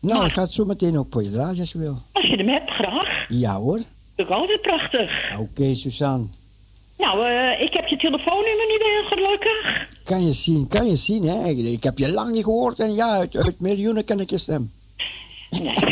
[0.01, 1.99] Nou, ik ga het zo meteen ook voor je draaien als je wil.
[2.13, 3.25] Als je hem hebt, graag.
[3.29, 3.81] Ja hoor.
[4.17, 5.33] Vind ik altijd prachtig.
[5.39, 6.27] Oké, Suzanne.
[6.99, 9.87] Nou, eh, ik heb je telefoonnummer niet meer, gelukkig.
[10.05, 11.49] Kan je zien, kan je zien, hè?
[11.49, 14.71] Ik, heb je lang niet gehoord en ja, uit, uit miljoenen ken ik je stem.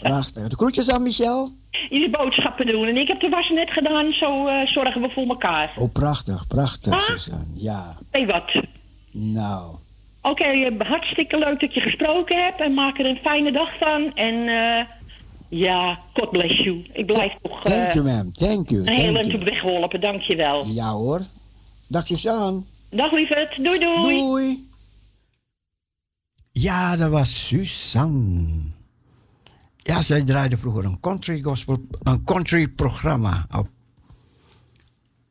[0.00, 0.48] Prachtig.
[0.48, 1.50] De groetjes aan Michel.
[1.90, 2.86] Je boodschappen doen.
[2.86, 5.72] En ik heb de was net gedaan, zo eh, zorgen we voor elkaar.
[5.76, 7.00] Oh, prachtig, prachtig, Ah.
[7.00, 7.44] Suzanne.
[7.54, 8.52] Ja, Weet wat.
[9.10, 9.74] nou.
[10.30, 12.60] Oké, eh, hartstikke leuk dat je gesproken hebt.
[12.60, 14.14] En maak er een fijne dag van.
[14.14, 14.84] En eh,
[15.48, 16.84] ja, God bless you.
[16.92, 18.32] Ik blijf toch eh, Thank you, ma'am.
[18.32, 19.44] Thank you, een hele eind op you.
[19.44, 20.00] weg geholpen.
[20.00, 20.66] Dank je wel.
[20.66, 21.20] Ja hoor.
[21.88, 22.60] Dag Suzanne.
[22.90, 23.64] Dag lieverd.
[23.64, 24.18] Doei doei.
[24.18, 24.64] Doei.
[26.52, 28.74] Ja, dat was Suzanne.
[29.76, 33.68] Ja, zij draaide vroeger een country gospel, een country programma op,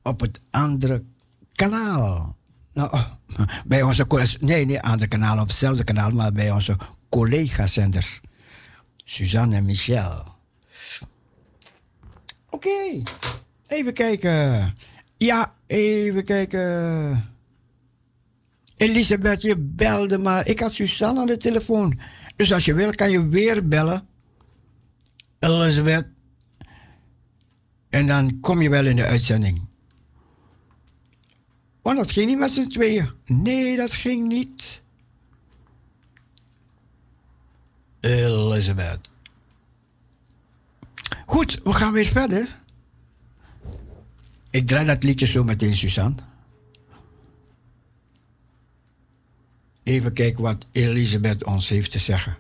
[0.04, 1.04] op het andere
[1.54, 2.36] kanaal.
[2.76, 3.06] Nou, oh,
[3.66, 6.78] bij onze collega's, nee, niet andere kanaal, op hetzelfde kanaal, maar bij onze
[7.10, 8.22] collega-zenders.
[9.04, 10.24] Suzanne en Michel.
[12.50, 13.04] Oké,
[13.68, 14.74] even kijken.
[15.18, 17.30] Ja, even kijken.
[18.78, 20.48] Elisabeth, je belde maar.
[20.48, 22.00] Ik had Suzanne aan de telefoon.
[22.36, 24.08] Dus als je wil, kan je weer bellen.
[25.40, 26.08] Elisabeth.
[27.90, 29.62] En dan kom je wel in de uitzending.
[31.86, 33.10] Want dat ging niet met z'n tweeën.
[33.26, 34.82] Nee, dat ging niet.
[38.00, 39.10] Elisabeth.
[41.26, 42.60] Goed, we gaan weer verder.
[44.50, 46.16] Ik draai dat liedje zo meteen, Suzanne.
[49.84, 52.38] Even kijken wat Elisabeth ons heeft te zeggen.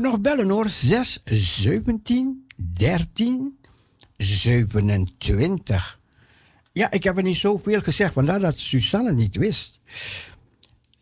[0.00, 0.68] nog bellen hoor.
[0.68, 3.58] 6, 17, 13,
[4.16, 6.00] 27.
[6.72, 9.80] Ja, ik heb er niet zoveel gezegd, vandaar dat Susanne niet wist.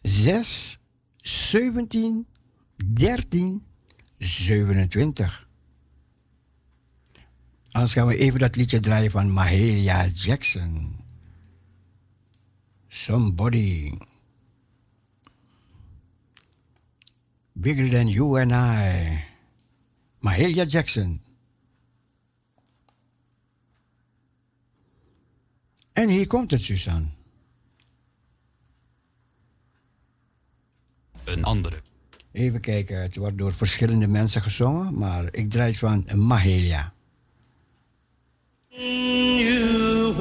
[0.02, 0.78] 6,
[1.16, 2.26] 17,
[2.84, 3.62] 13,
[4.18, 5.48] 27.
[7.70, 10.96] Anders gaan we even dat liedje draaien van Mahalia Jackson.
[12.88, 13.92] Somebody.
[17.58, 19.24] Bigger Than You and I.
[20.20, 21.20] Mahalia Jackson.
[25.92, 27.06] En hier komt het, Suzanne.
[31.24, 31.76] Een andere.
[32.32, 36.92] Even kijken, het wordt door verschillende mensen gezongen, maar ik draai van Mahalia.
[38.68, 40.14] You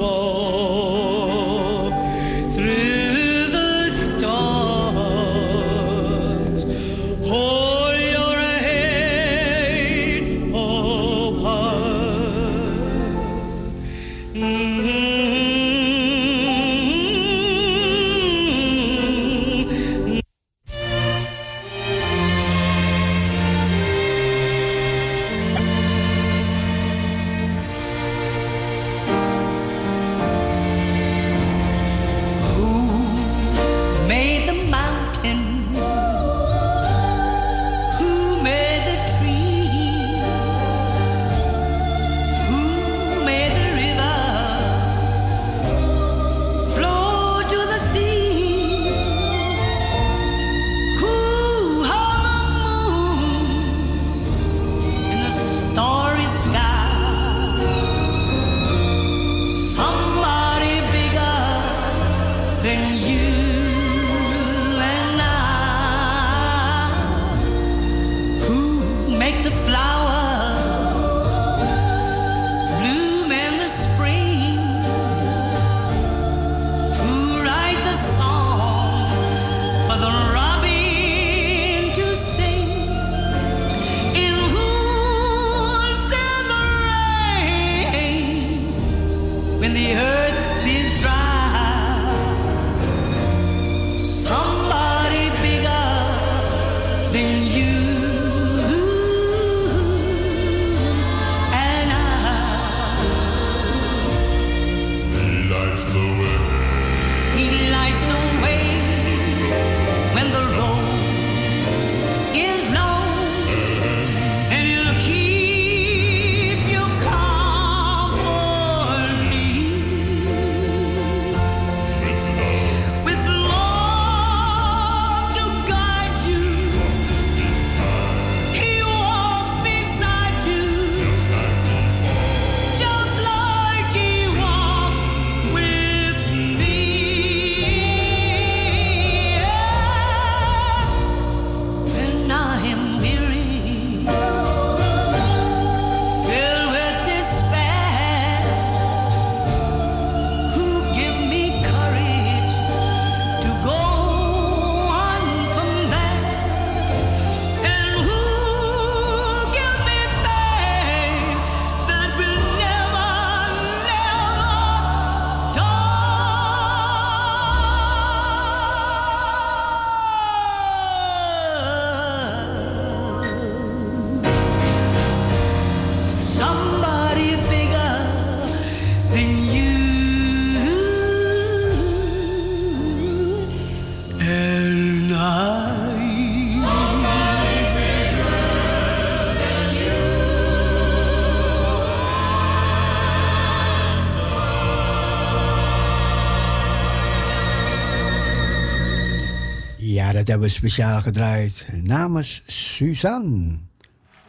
[200.36, 203.58] hebben we speciaal gedraaid namens Suzanne.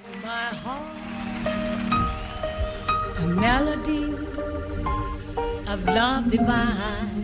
[0.03, 0.84] For my heart,
[3.17, 4.13] a melody
[5.67, 7.16] of love divine.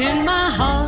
[0.00, 0.81] in my heart.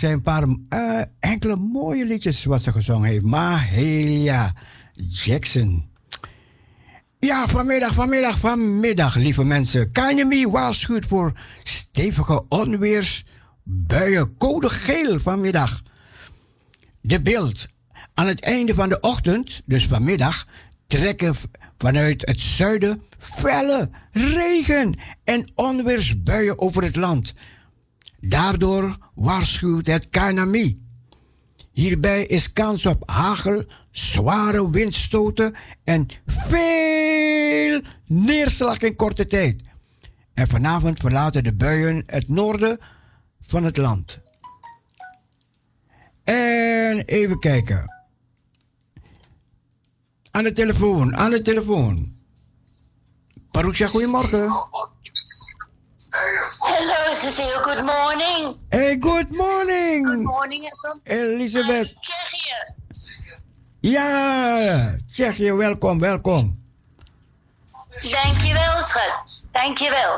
[0.00, 3.24] Zijn een paar eh, enkele mooie liedjes wat ze gezongen heeft.
[3.24, 4.52] Mahalia
[4.92, 5.88] Jackson.
[7.18, 9.92] Ja, vanmiddag, vanmiddag, vanmiddag, lieve mensen.
[9.92, 11.32] KNMI waarschuwt voor
[11.62, 14.36] stevige onweersbuien.
[14.36, 15.82] Code geel vanmiddag.
[17.00, 17.68] De beeld.
[18.14, 20.46] Aan het einde van de ochtend, dus vanmiddag,
[20.86, 21.34] trekken
[21.78, 24.94] vanuit het zuiden felle regen
[25.24, 27.34] en onweersbuien over het land.
[28.20, 30.82] Daardoor waarschuwt het KNMI.
[31.72, 39.62] Hierbij is kans op hagel, zware windstoten en veel neerslag in korte tijd.
[40.34, 42.78] En vanavond verlaten de buien het noorden
[43.40, 44.20] van het land.
[46.24, 47.98] En even kijken.
[50.30, 52.12] Aan de telefoon, aan de telefoon.
[53.50, 54.48] Parousia, goedemorgen.
[56.10, 57.60] Hello, Cecile.
[57.62, 58.56] Good morning.
[58.68, 60.02] Hey, good morning.
[60.04, 61.92] Good morning, from Elisabeth.
[62.00, 62.74] Tsjechië.
[63.80, 66.58] Ja, Tsjechië, welkom, welkom.
[68.10, 69.44] Dankjewel, schat.
[69.52, 70.14] Dankjewel.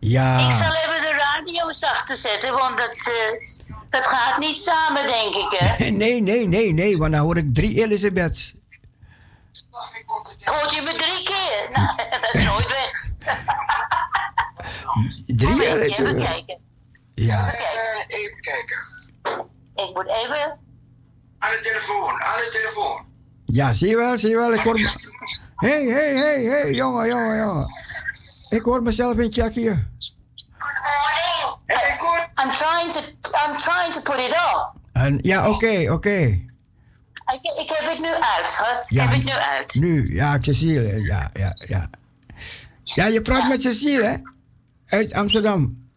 [0.00, 3.46] Ik Ja, zal even de radio zachter zetten, want dat, eh,
[3.90, 5.84] dat gaat niet samen, denk ik, hè?
[5.90, 8.54] nee, nee, nee, nee, want dan hoor ik drie Elisabeths.
[10.44, 11.68] Hoort je me drie keer?
[11.72, 13.08] Nou, dat is nooit weg.
[15.26, 16.24] Drie Momentje, even Elisabeths.
[16.32, 16.58] kijken.
[17.14, 18.78] Ja, Kijk, even kijken.
[19.74, 20.58] ik moet even...
[21.38, 23.06] Aan de telefoon, aan de telefoon.
[23.46, 24.78] ja, zie je wel, zie je wel, ik hoor...
[25.56, 27.66] Hé, hé, hé, hé, jongen, jongen, jongen.
[28.50, 29.88] Ik hoor mezelf in Tsjechië.
[30.58, 31.58] Morning.
[31.66, 32.28] Hey, good.
[32.44, 33.00] I'm trying to,
[33.46, 34.72] I'm trying to put it off.
[34.92, 36.44] En, ja, oké, oké.
[37.32, 38.82] Ik, ik heb het nu uit, schat.
[38.84, 39.02] Ik Ja.
[39.02, 39.74] heb het nu uit.
[39.74, 41.90] Nu, ja, Cecile, ja, ja, ja.
[42.84, 44.16] Ja, je praat met Cecile, hè?
[44.96, 45.88] Uit Amsterdam.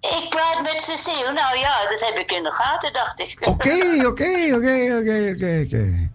[0.00, 1.32] Ik praat met Cecile.
[1.32, 3.36] Nou ja, dat heb ik in de gaten, dacht ik.
[3.46, 3.74] Oké,
[4.06, 5.92] oké, oké, oké, oké, oké.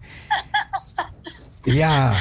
[1.62, 2.12] Ja.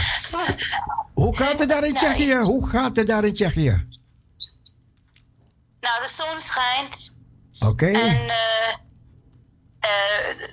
[1.14, 2.36] Hoe gaat het daar in Tsjechië?
[2.36, 3.88] Hoe gaat het daar in Tsjechië?
[5.80, 7.12] Nou, de zon schijnt.
[7.60, 7.86] Oké.
[7.88, 8.69] En eh,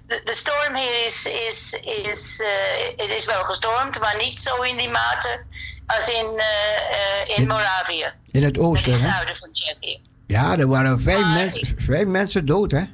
[0.06, 1.72] de, de storm hier is, is,
[2.04, 5.44] is, eh, het is wel gestormd, maar niet zo in die mate
[5.86, 8.12] als in, eh, eh, in In- Moravië.
[8.30, 9.10] In het oosten, is hè?
[9.10, 10.00] zuiden van Tsjechië.
[10.26, 12.84] Ja, er waren vijf, Maar mensen, vijf mensen dood, hè?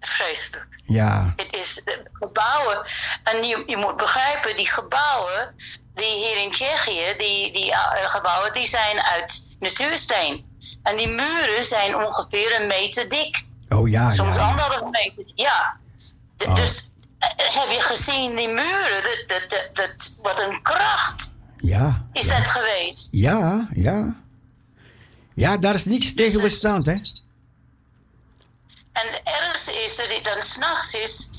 [0.00, 0.66] Vreselijk.
[0.86, 1.32] Ja.
[1.36, 1.82] Het is
[2.12, 2.86] gebouwen.
[3.24, 5.54] En je, je moet begrijpen, die gebouwen,
[5.94, 10.54] die hier in Tsjechië, die, die eh, gebouwen, die zijn uit natuursteen.
[10.82, 13.44] En die muren zijn ongeveer een meter dik.
[13.68, 14.48] Oh ja, Soms ja.
[14.50, 15.32] anderhalf meter.
[15.34, 15.76] Ja.
[16.36, 16.54] D- Oh.
[16.54, 19.02] Dus eh, heb je gezien die muren?
[19.26, 22.06] Dat, dat, dat, wat een kracht Ja.
[22.12, 22.36] is ja.
[22.38, 23.08] dat geweest.
[23.10, 24.14] Ja, ja.
[25.34, 26.92] Ja, daar is niks tegen bestand, hè?
[26.92, 27.02] En
[29.10, 31.30] het ergste is dat het dan s'nachts is,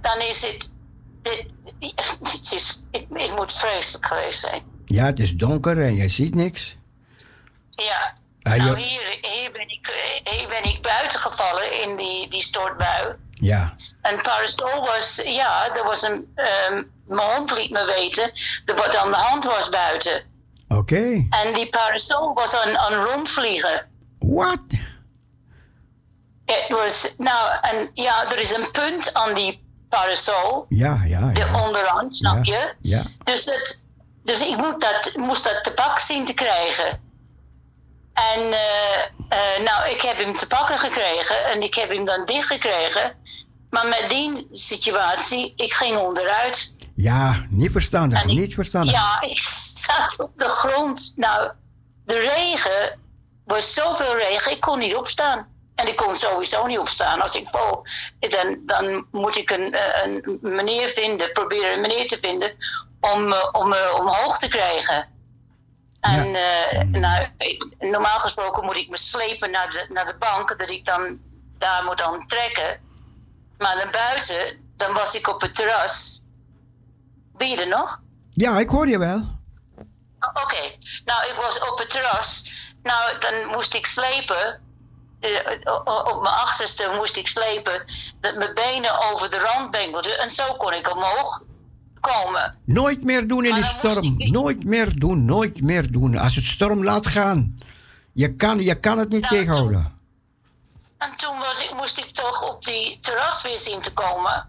[0.00, 0.70] dan is het.
[1.22, 1.46] Het,
[2.32, 4.62] het is, het, het moet vreselijk geweest zijn.
[4.84, 6.76] Ja, het is donker en je ziet niks.
[7.70, 8.12] Ja.
[8.46, 13.14] Ah, nou, hier, hier, ben ik, hier ben ik buiten gevallen in die, die stortbui.
[13.30, 13.74] Ja.
[14.02, 16.32] En parasol was, ja, er was een.
[16.34, 18.32] ehm, mijn hond liet me weten
[18.64, 20.22] dat wat aan de hand was buiten.
[20.68, 21.26] Oké.
[21.30, 23.90] En die parasol was aan, aan rondvliegen.
[24.18, 24.60] Wat?
[26.46, 31.40] Het was, nou, en ja, er is een punt aan die parasol, Ja, ja, de
[31.40, 31.64] ja.
[31.64, 32.74] onderhand, snap je?
[32.80, 33.02] Ja.
[33.24, 33.84] Dus, het,
[34.24, 37.04] dus ik moet dat, moest dat te pak zien te krijgen.
[38.34, 42.24] En eh, eh, nou, ik heb hem te pakken gekregen en ik heb hem dan
[42.24, 43.12] dichtgekregen.
[43.70, 46.74] Maar met die situatie, ik ging onderuit.
[46.96, 48.92] Ja, niet verstandig, ik- niet verstandig.
[48.92, 49.38] Ja, ik
[49.74, 51.12] zat op de grond.
[51.16, 51.50] Nou,
[52.04, 53.00] de regen
[53.44, 55.54] was zoveel regen, ik kon niet opstaan.
[55.74, 57.20] En ik kon sowieso niet opstaan.
[57.20, 57.86] Als ik val,
[58.18, 62.52] dan, dan moet ik een, eh, een meneer vinden, proberen een meneer te vinden
[63.00, 65.08] om, om me omhoog te krijgen.
[66.00, 67.28] En eh, nou,
[67.78, 71.20] normaal gesproken moet ik me slepen naar de, naar de bank, dat ik dan
[71.58, 72.80] daar moet aan trekken.
[73.58, 76.22] Maar naar buiten, dan was ik op het terras.
[77.36, 78.00] Ben je er nog?
[78.32, 79.38] Ja, ik hoor je wel.
[80.20, 80.62] Oh, Oké,
[81.04, 82.52] nou ik was op het terras.
[82.82, 84.60] Nou, dan moest ik slepen.
[85.20, 87.84] Eh, op mijn achterste moest ik slepen.
[88.20, 90.18] Dat mijn benen over de rand bengelden.
[90.18, 91.42] En zo kon ik omhoog
[92.14, 92.56] komen.
[92.64, 94.20] Nooit meer doen in Maar de storm.
[94.20, 96.18] ik- Nooit meer doen, nooit meer doen.
[96.18, 97.58] Als het storm laat gaan.
[98.12, 99.92] Je kan, je kan het niet Nou, tegenhouden.
[100.98, 104.48] En toen was ik, moest ik toch op die terras weer zien te komen.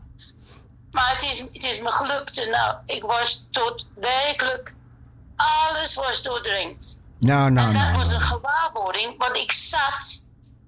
[0.92, 2.40] Maar het is, het is me gelukt.
[2.44, 4.76] En Nou, ik was tot werkelijk...
[5.72, 7.02] Alles was doordrenkt.
[7.20, 7.96] Nou, nou, en dat nou.
[7.98, 8.24] was een nou.
[8.24, 10.24] gewaarwording, want ik zat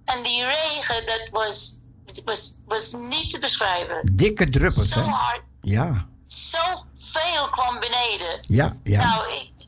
[0.06, 1.78] en die regen, dat was,
[2.26, 4.16] was, was niet te beschrijven.
[4.16, 5.06] Dikke druppels, Zo hè?
[5.06, 8.40] hard, Ja, zo veel kwam beneden.
[8.48, 9.00] ja, ja.
[9.00, 9.68] Nou, ik,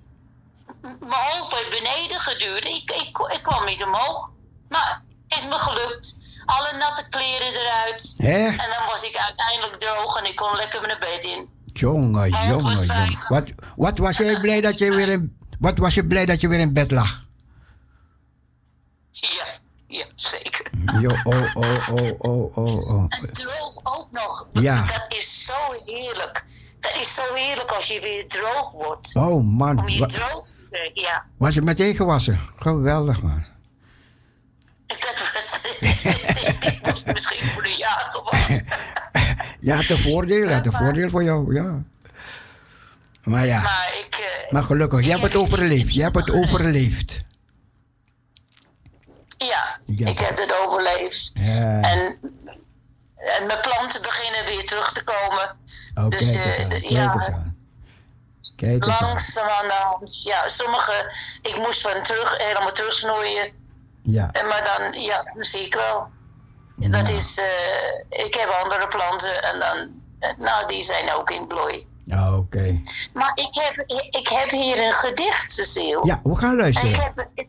[0.81, 2.65] mijn hoofd werd beneden geduwd.
[2.65, 4.29] Ik, ik, ik kwam niet omhoog.
[4.69, 6.17] Maar is me gelukt.
[6.45, 8.13] Alle natte kleren eruit.
[8.17, 8.47] Hè?
[8.47, 11.49] En dan was ik uiteindelijk droog en ik kon lekker mijn bed in.
[11.73, 12.85] Jongen, jongen.
[12.85, 13.29] veilig.
[13.29, 13.43] Wat,
[13.75, 15.37] wat was je blij dat je weer in...
[15.59, 17.23] Wat was je blij dat je weer in bed lag?
[19.11, 19.45] Ja,
[19.87, 20.69] ja, zeker.
[20.99, 23.05] Jo, oh, oh, oh, oh, oh, oh.
[23.09, 24.47] En droog ook nog.
[24.53, 24.85] Ja.
[24.85, 25.53] Dat is zo
[25.85, 26.43] heerlijk.
[26.81, 29.15] Dat is zo heerlijk als je weer droog wordt.
[29.15, 29.79] Oh, man.
[29.79, 31.25] Om je droog te ja.
[31.37, 32.39] Was je meteen gewassen?
[32.55, 33.45] Geweldig, man.
[34.87, 35.61] Dat was
[37.13, 38.59] misschien voor de jager was.
[39.59, 41.83] Ja, het een voordeel, het een voordeel voor jou, ja.
[43.23, 44.15] Maar ja, Maar ik...
[44.15, 45.93] eh, maar gelukkig, je hebt het overleefd.
[45.93, 47.21] Je hebt het overleefd.
[49.37, 50.07] Ja, Ja.
[50.07, 51.31] ik heb het overleefd.
[51.33, 51.79] Ja.
[51.81, 52.19] En,
[53.21, 55.57] en mijn planten beginnen weer terug te komen.
[55.95, 57.43] Oh, dus, eh, kijk ja.
[58.55, 58.85] Kijk.
[58.85, 60.23] Langzaam aan de hand.
[60.23, 61.13] Ja, sommige...
[61.41, 63.51] Ik moest van terug, helemaal terugsnoeien.
[64.03, 66.09] Ja, En Maar dan, ja, dat zie ik wel.
[66.75, 67.37] Dat is...
[67.39, 70.01] eh, ik heb andere planten en dan...
[70.19, 71.87] eh, Nou, die zijn ook in bloei.
[72.05, 72.81] ja oké.
[73.13, 75.99] Maar ik heb, ik heb hier een gedicht, Cecile.
[76.03, 77.13] Ja, we gaan En ik luisteren.
[77.35, 77.45] heb,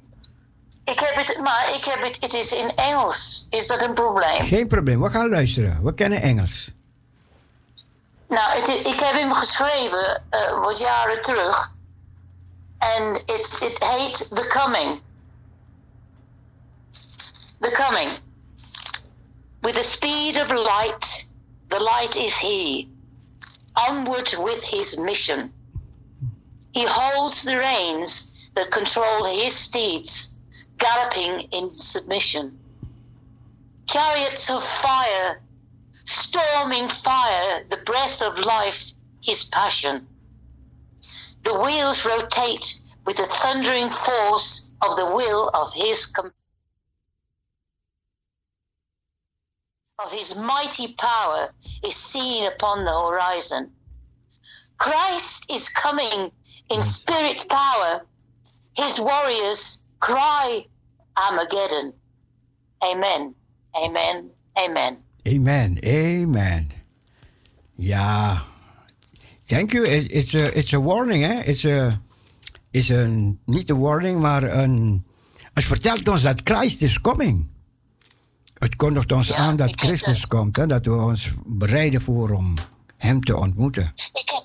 [0.85, 3.47] ik heb het, maar ik heb het, het is in Engels.
[3.51, 4.47] Is dat een probleem?
[4.47, 5.85] Geen probleem, we gaan luisteren.
[5.85, 6.71] We kennen Engels.
[8.29, 11.73] Nou, het, ik heb hem geschreven eh, wat jaren terug.
[12.79, 15.01] En het heet The Coming.
[17.61, 18.11] The Coming.
[19.61, 21.29] With the speed of light,
[21.69, 22.89] the light is he.
[23.89, 25.53] Onward with his mission.
[26.73, 30.32] He holds the reins that control his steeds,
[30.83, 32.59] galloping in submission.
[33.87, 35.41] Chariots of fire
[36.05, 38.93] storming fire, the breath of life,
[39.23, 40.07] his passion.
[41.45, 46.13] The wheels rotate with the thundering force of the will of his
[49.99, 51.49] of his mighty power
[51.85, 53.73] is seen upon the horizon.
[54.79, 56.33] Christ is coming
[56.71, 58.05] in spirit power.
[58.75, 60.67] His warriors cry
[61.13, 61.93] Armageddon.
[62.79, 63.35] Amen.
[63.71, 64.31] Amen.
[64.53, 64.97] Amen.
[65.27, 65.79] Amen.
[65.85, 66.71] Amen.
[67.77, 68.43] Ja.
[69.45, 69.87] Thank you.
[69.87, 71.41] It's, it's, a, it's a warning, hè?
[71.41, 72.01] It's a,
[72.71, 73.07] it's a,
[73.45, 75.05] niet een warning, maar een.
[75.55, 77.47] Het vertelt ons dat Christ is coming.
[78.59, 80.27] Het kondigt ons Ja, aan dat Christus dat.
[80.29, 80.67] komt, hè?
[80.67, 82.55] Dat we ons bereiden voor om
[82.97, 83.93] Hem te ontmoeten.
[83.95, 84.45] Ik heb,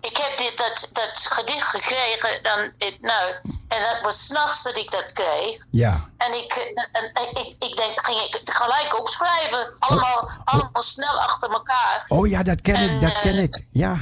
[0.00, 2.42] ik heb dit, dat, dat gedicht gekregen.
[2.42, 2.58] Dan,
[3.00, 3.32] nou,
[3.68, 5.66] en dat was s'nachts dat ik dat kreeg.
[5.70, 6.08] Ja.
[6.16, 6.52] En ik,
[6.92, 9.74] en, en ik, ik denk, ging ik het gelijk opschrijven.
[9.78, 12.04] Allemaal, allemaal snel achter elkaar.
[12.08, 13.64] Oh ja, dat ken ik, dat ken eh, ik.
[13.70, 13.96] Ja.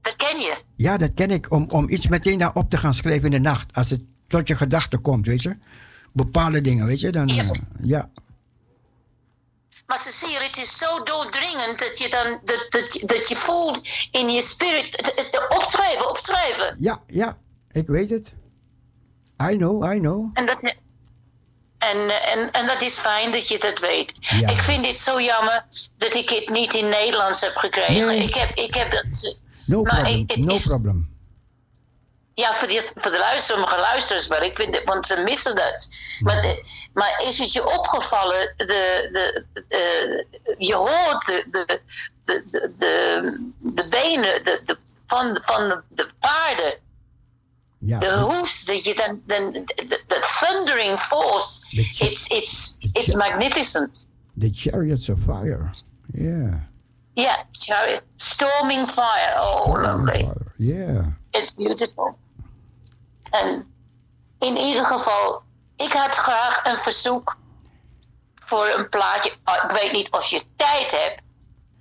[0.00, 0.54] Dat ken je.
[0.76, 1.50] Ja, dat ken ik.
[1.50, 3.74] Om, om iets meteen daarop te gaan schrijven in de nacht.
[3.74, 5.56] Als het tot je gedachten komt, weet je.
[6.12, 7.10] Bepaalde dingen, weet je.
[7.10, 7.50] Dan, Ja.
[7.82, 8.10] ja.
[9.88, 13.80] Maar ze zien, het is zo doordringend dat je dan dat, dat, dat je voelt
[14.10, 14.96] in je spirit.
[14.96, 16.76] het- het- Opschrijven, opschrijven.
[16.78, 17.38] Ja, ja.
[17.72, 18.32] Ik weet het.
[19.50, 20.30] I know, I know.
[20.34, 20.58] En dat,
[21.78, 24.14] en, en, en dat is fijn dat je dat weet.
[24.20, 24.48] Ja.
[24.48, 25.66] Ik vind dit zo jammer
[25.96, 28.06] dat ik het niet in Nederlands heb gekregen.
[28.06, 28.22] Nee.
[28.22, 29.36] Ik, heb, ik heb dat.
[29.66, 31.16] No maar problem, ik- het no is- problem.
[32.38, 35.56] Ja, voor, die, voor de luister, sommige luisteraars, maar ik vind het, want ze missen
[35.56, 35.88] dat.
[36.20, 36.56] Maar,
[36.94, 38.64] maar is het je opgevallen, de,
[39.12, 40.26] de, de-
[40.58, 41.80] je hoort de, de,
[42.24, 42.42] de,
[42.76, 46.74] de, de, benen de, de, van, de- van de, de paarden,
[47.78, 47.98] Ja.
[47.98, 49.64] de hoes, dat je dan, dan de,
[50.06, 51.66] de thundering force,
[51.98, 54.06] it's, it's, it's magnificent.
[54.38, 55.70] The chariots of fire.
[56.12, 56.54] Yeah.
[57.14, 60.30] Yeah, chariot, storming fire, oh lovely.
[60.56, 61.04] Yeah.
[61.30, 62.17] It's beautiful.
[63.30, 63.74] En
[64.38, 65.42] in ieder geval,
[65.76, 67.36] ik had graag een verzoek
[68.34, 69.32] voor een plaatje.
[69.44, 71.22] Oh, ik weet niet of je tijd hebt,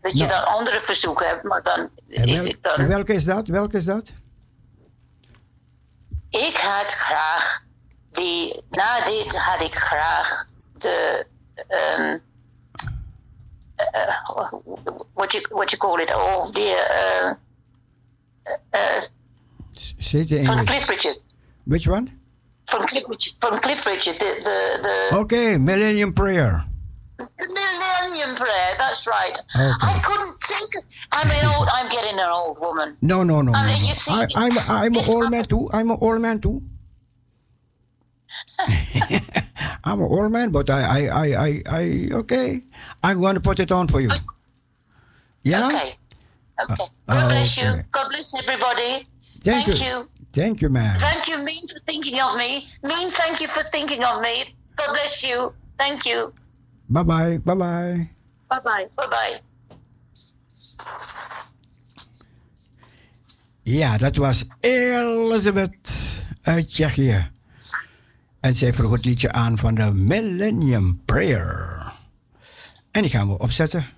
[0.01, 2.87] dat je dan andere verzoeken hebt, maar dan En, is wel- het dan.
[2.87, 3.47] welke is dat?
[3.47, 4.11] Welke is dat?
[6.29, 7.63] Ik had graag
[8.09, 10.45] die, na dit had ik graag
[10.77, 11.27] de,
[11.97, 12.21] um,
[13.95, 14.51] uh,
[15.13, 17.31] what you what you call it, oh, die, uh,
[18.71, 19.01] uh,
[20.39, 20.65] in van.
[20.65, 21.19] Cliff Richard,
[21.67, 22.11] Which one?
[22.69, 26.63] From Cliff Richard, van Cliff Richard, de, de, de Okay, Millennium Prayer.
[27.17, 29.37] The Millennium Prayer, that's right.
[29.55, 29.71] Okay.
[29.81, 30.85] I couldn't think.
[31.11, 31.67] I'm an old.
[31.73, 32.97] I'm getting an old woman.
[33.01, 33.51] No, no, no.
[33.53, 33.87] I mean, no.
[33.87, 35.67] you see, I, I'm, I'm an old man too.
[35.73, 36.61] I'm an old man too.
[39.83, 42.63] I'm an old man, but I, I, I, I, I, okay.
[43.03, 44.09] I'm going to put it on for you.
[45.43, 45.67] Yeah?
[45.67, 45.91] Okay.
[46.63, 46.83] Okay.
[47.07, 47.83] Uh, God bless you.
[47.91, 49.07] God bless everybody.
[49.41, 49.85] Thank Thank, you.
[49.85, 50.09] you.
[50.37, 50.99] Thank you, man.
[50.99, 52.67] Thank you, Mean, for thinking of me.
[52.83, 54.43] Mean, thank you for thinking of me.
[54.75, 55.51] God bless you.
[55.77, 56.31] Thank you.
[56.89, 57.39] Bye bye.
[57.43, 58.09] Bye bye.
[58.47, 58.87] Bye bye.
[58.95, 59.39] Bye bye.
[63.63, 67.31] Ja, dat was Elizabeth uit Tsjechië.
[68.39, 71.93] En zij vroeg het liedje aan van de Millennium Prayer.
[72.91, 73.96] En die gaan we opzetten.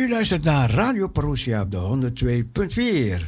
[0.00, 2.12] U luistert naar Radio Parousia op de
[3.20, 3.24] 102.4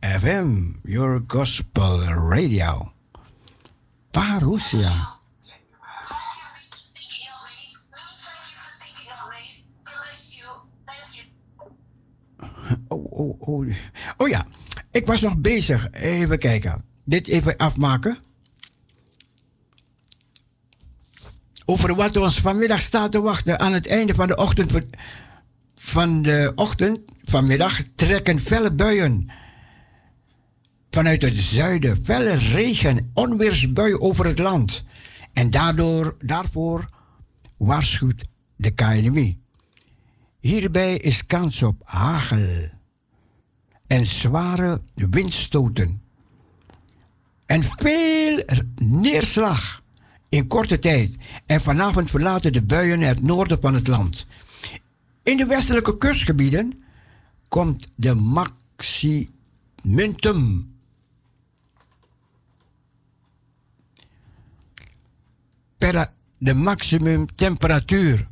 [0.00, 2.92] FM, Your Gospel Radio.
[4.10, 4.90] Parousia.
[12.88, 13.74] Oh, oh, oh.
[14.16, 14.46] Oh ja,
[14.90, 15.90] ik was nog bezig.
[15.90, 16.84] Even kijken.
[17.04, 18.18] Dit even afmaken.
[21.64, 23.60] Over wat ons vanmiddag staat te wachten.
[23.60, 24.72] Aan het einde van de ochtend.
[25.84, 29.30] Van de ochtend, vanmiddag, trekken felle buien.
[30.90, 34.84] Vanuit het zuiden, felle regen, onweersbuien over het land.
[35.32, 36.88] En daardoor, daarvoor
[37.56, 38.24] waarschuwt
[38.56, 39.38] de KNMI.
[40.40, 42.68] Hierbij is kans op hagel
[43.86, 46.02] en zware windstoten.
[47.46, 48.44] En veel
[48.74, 49.82] neerslag
[50.28, 51.16] in korte tijd.
[51.46, 54.26] En vanavond verlaten de buien het noorden van het land.
[55.22, 56.82] In de westelijke kustgebieden
[57.48, 60.74] komt de maximuntum
[65.78, 68.28] per de maximumtemperatuur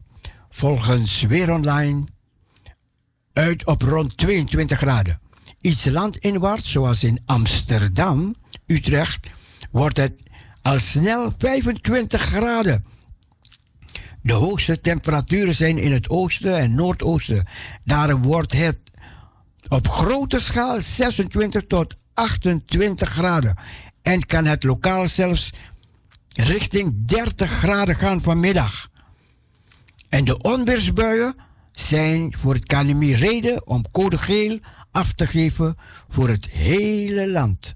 [0.50, 2.04] volgens Weer Online
[3.32, 5.20] uit op rond 22 graden.
[5.60, 8.34] Iets landinwaarts, zoals in Amsterdam,
[8.66, 9.30] Utrecht,
[9.70, 10.22] wordt het
[10.62, 12.84] al snel 25 graden.
[14.22, 17.46] De hoogste temperaturen zijn in het oosten en noordoosten.
[17.84, 18.78] Daar wordt het
[19.68, 23.58] op grote schaal 26 tot 28 graden.
[24.02, 25.52] En kan het lokaal zelfs
[26.28, 28.88] richting 30 graden gaan vanmiddag.
[30.08, 31.34] En de onweersbuien
[31.72, 34.58] zijn voor het KNMI reden om code geel
[34.90, 35.76] af te geven
[36.08, 37.74] voor het hele land.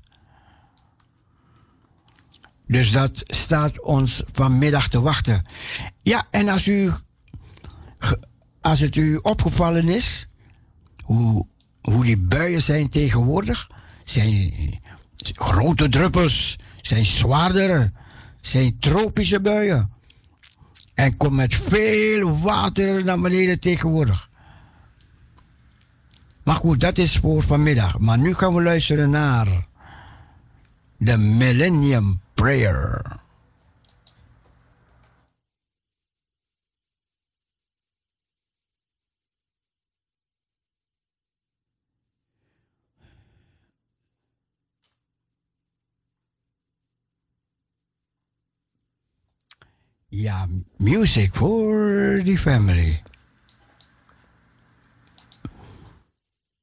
[2.66, 5.42] Dus dat staat ons vanmiddag te wachten.
[6.02, 6.92] Ja, en als, u,
[8.60, 10.28] als het u opgevallen is,
[11.02, 11.46] hoe,
[11.82, 13.70] hoe die buien zijn tegenwoordig,
[14.04, 14.52] zijn
[15.34, 17.92] grote druppels, zijn zwaarder,
[18.40, 19.92] zijn tropische buien.
[20.94, 24.28] En komt met veel water naar beneden tegenwoordig.
[26.42, 27.98] Maar goed, dat is voor vanmiddag.
[27.98, 29.66] Maar nu gaan we luisteren naar
[30.96, 33.00] de Millennium Prayer.
[50.08, 50.46] Ja,
[50.76, 53.02] music for the family.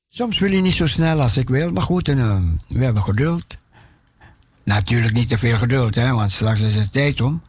[0.09, 3.03] Soms wil je niet zo snel als ik wil, maar goed, en, eh, we hebben
[3.03, 3.60] geduld.
[4.71, 7.41] Natuurlijk niet te veel geduld, hè, want straks is het tijd om.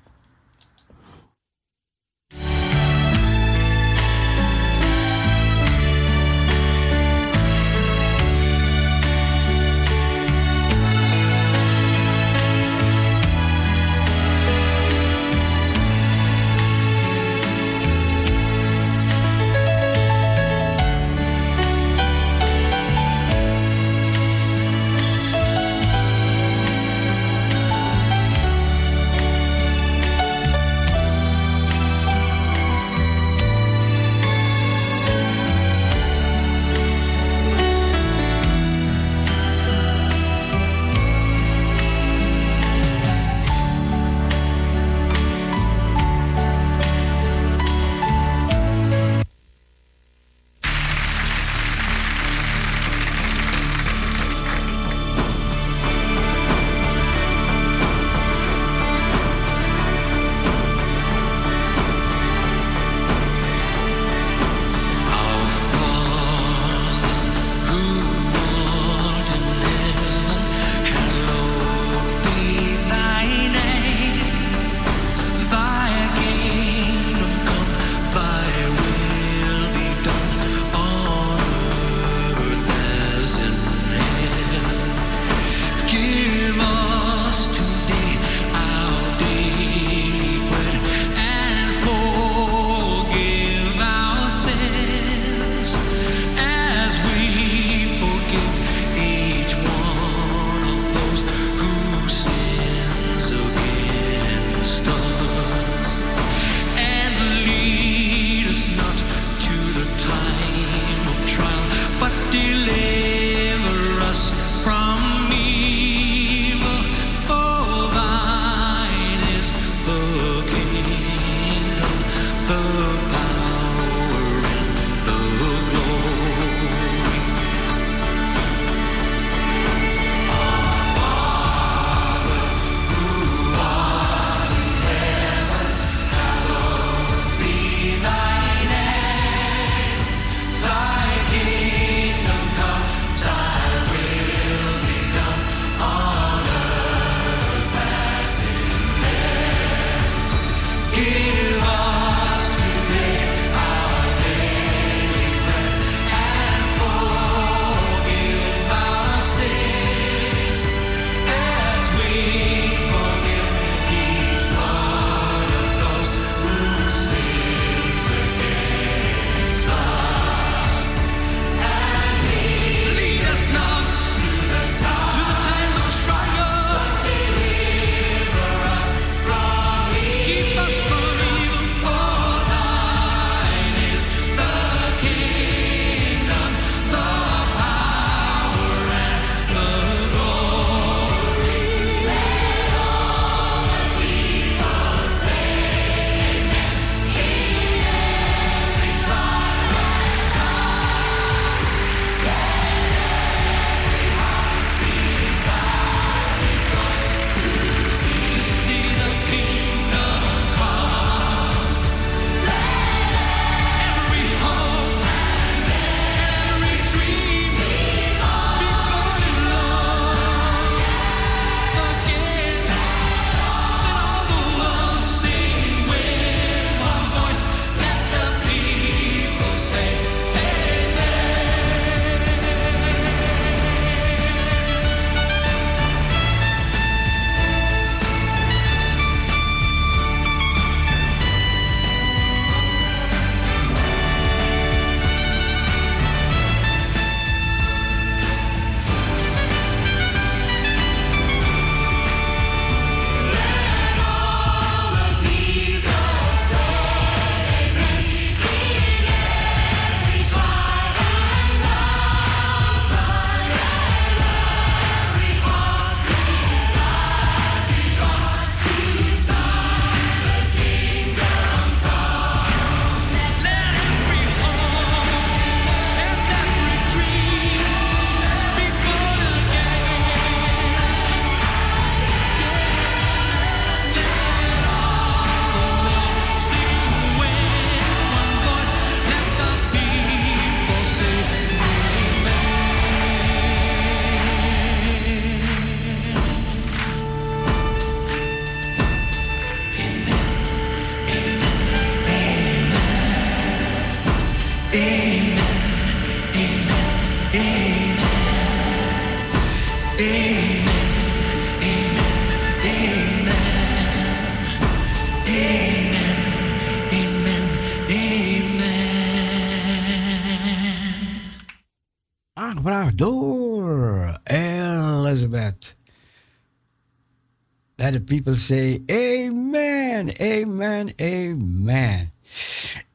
[327.93, 332.13] the people say amen, amen, amen.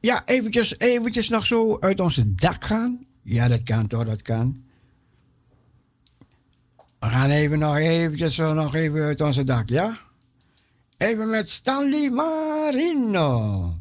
[0.00, 3.00] Ja, eventjes, eventjes nog zo uit onze dak gaan.
[3.22, 4.62] Ja, dat kan toch, dat kan.
[6.98, 9.98] We gaan even nog eventjes nog even uit onze dak, ja?
[10.96, 13.74] Even met Stanley Marino.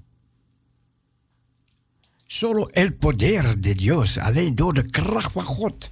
[2.27, 5.89] Solo el poder de Dios, alleen door de kracht van God.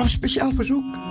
[0.00, 1.09] Of speciaal verzoek.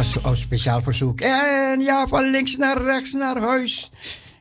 [0.00, 1.20] was speciaal verzoek.
[1.20, 3.90] En ja, van links naar rechts naar huis.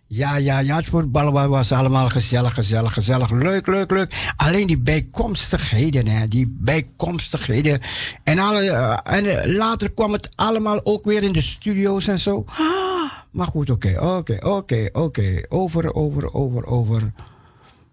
[0.07, 3.31] Ja, ja, ja, het voetballen was allemaal gezellig, gezellig, gezellig.
[3.31, 4.33] Leuk, leuk, leuk.
[4.37, 7.79] Alleen die bijkomstigheden, hè, die bijkomstigheden.
[8.23, 12.19] En, alle, eh, en eh, later kwam het allemaal ook weer in de studio's en
[12.19, 12.43] zo.
[12.47, 15.41] Ah, maar goed, oké, oké, oké, oké.
[15.49, 17.11] Over, over, over, over.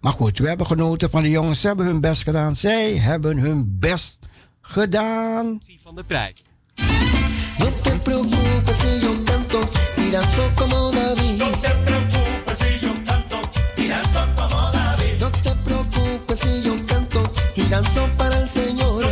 [0.00, 1.60] Maar goed, we hebben genoten van de jongens.
[1.60, 2.56] Ze hebben hun best gedaan.
[2.56, 4.18] Zij hebben hun best
[4.60, 5.58] gedaan.
[5.82, 6.44] Van de prijs
[8.28, 9.60] preocupes si yo canto,
[9.94, 11.38] tirazo como David.
[11.38, 13.40] No te preocupes si yo canto,
[13.76, 15.14] y danzo como David.
[15.20, 17.22] No te preocupes si yo canto,
[17.54, 19.04] y danzo para el Señor.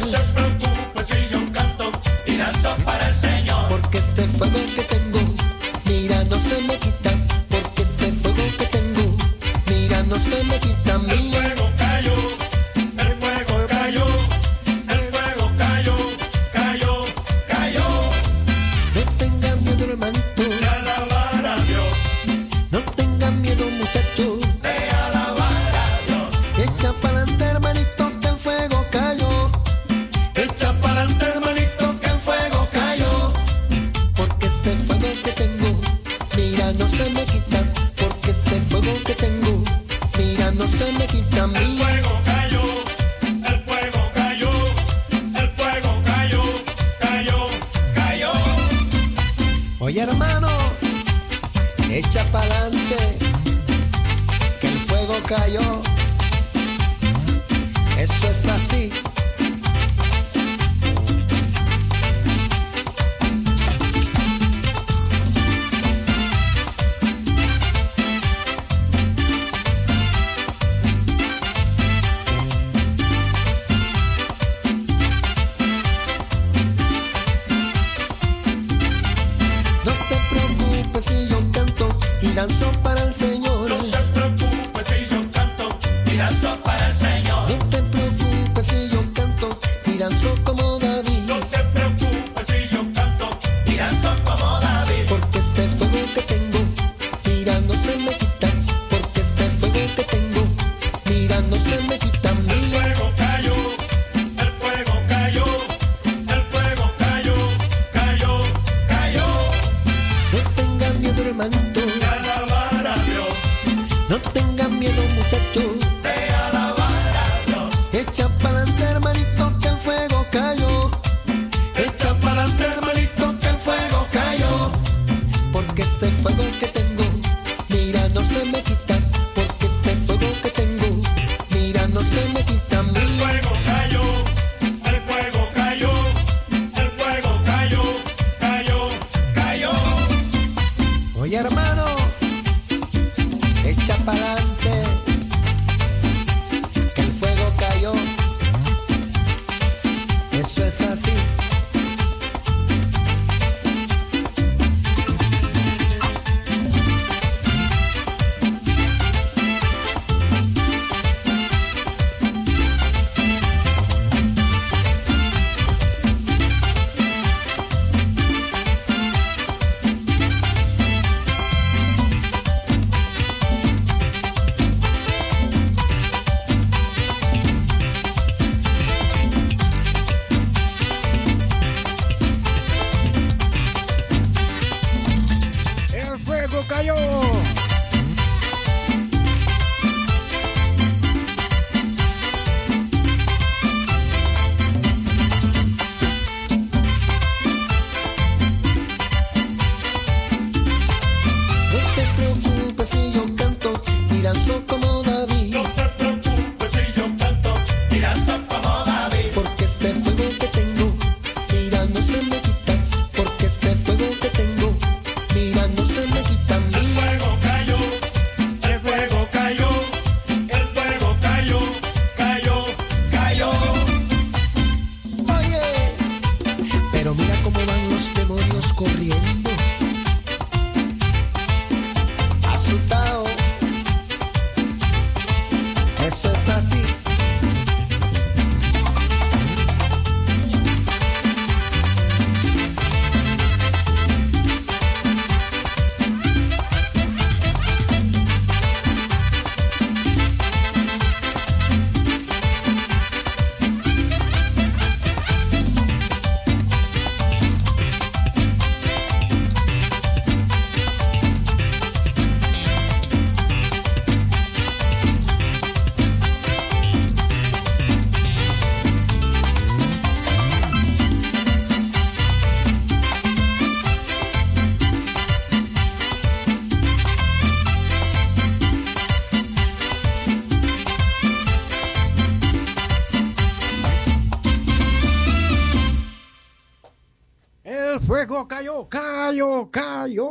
[288.64, 290.28] Kayo, kayo, kayo, kayo.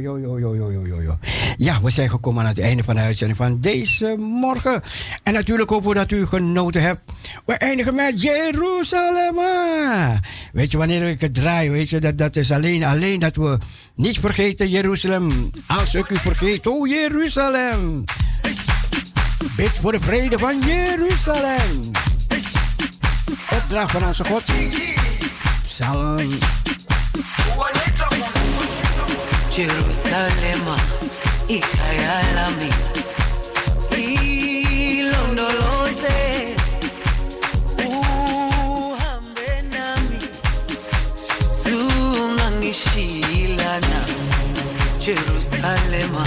[0.00, 1.18] Jo, jo, jo, jo, jo, jo, jo.
[1.56, 4.82] Ja, we zijn gekomen aan het einde van de uitzending van deze morgen.
[5.22, 7.00] En natuurlijk hopen we dat u genoten hebt.
[7.44, 9.38] We eindigen met Jeruzalem.
[10.52, 13.58] Weet je, wanneer ik het draai, weet je, dat, dat is alleen, alleen dat we
[13.94, 15.50] niet vergeten Jeruzalem.
[15.66, 18.04] Als ik u vergeet, oh Jeruzalem.
[19.56, 21.90] Bid voor de vrede van Jeruzalem.
[23.50, 24.44] Opdracht van onze God.
[25.66, 26.16] Psalm
[29.56, 30.76] Jerusalema
[31.48, 32.70] ikayalami
[34.98, 36.16] ilondoloze
[37.86, 40.18] uhambe nami
[41.62, 44.00] zungangishilana
[44.98, 46.23] Jerusalema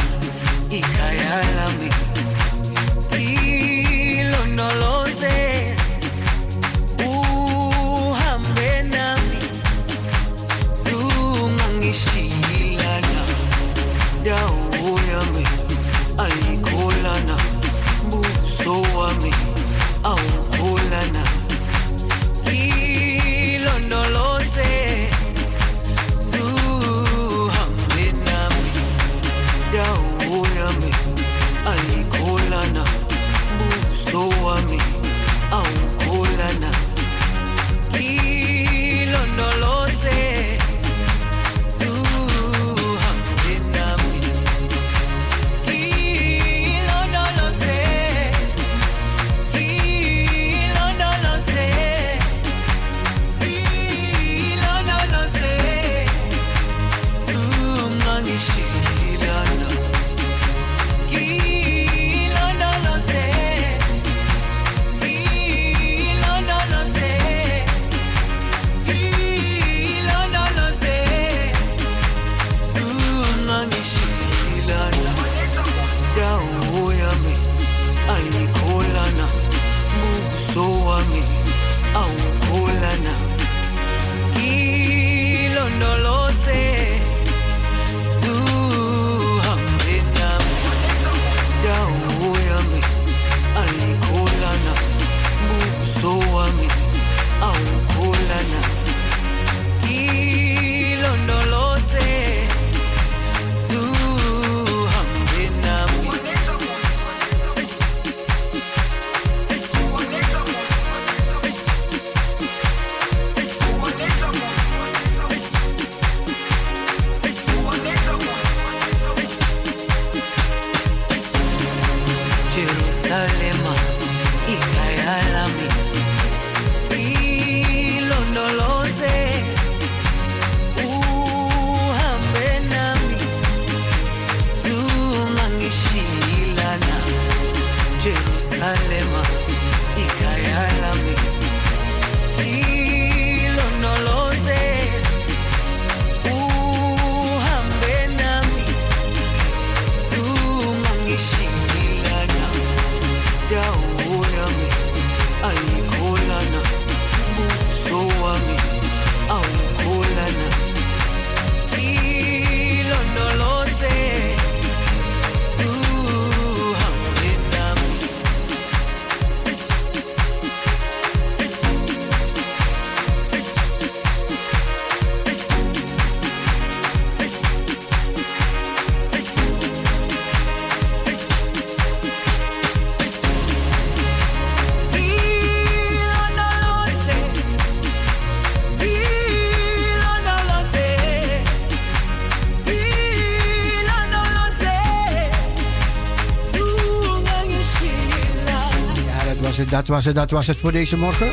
[199.87, 201.27] dat was het, dat was het, het voor deze morgen.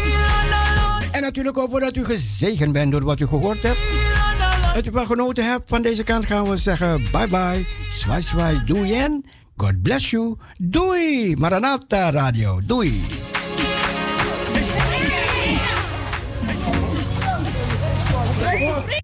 [1.12, 3.78] En natuurlijk hopen we dat u gezegend bent door wat u gehoord hebt.
[4.74, 7.66] Dat u wel genoten hebt van deze kant gaan we zeggen bye bye.
[7.92, 9.24] Swai swai, doei en
[9.56, 10.36] God bless you.
[10.58, 11.36] Doei.
[11.36, 12.60] Maranatha Radio.
[12.66, 13.23] Doei.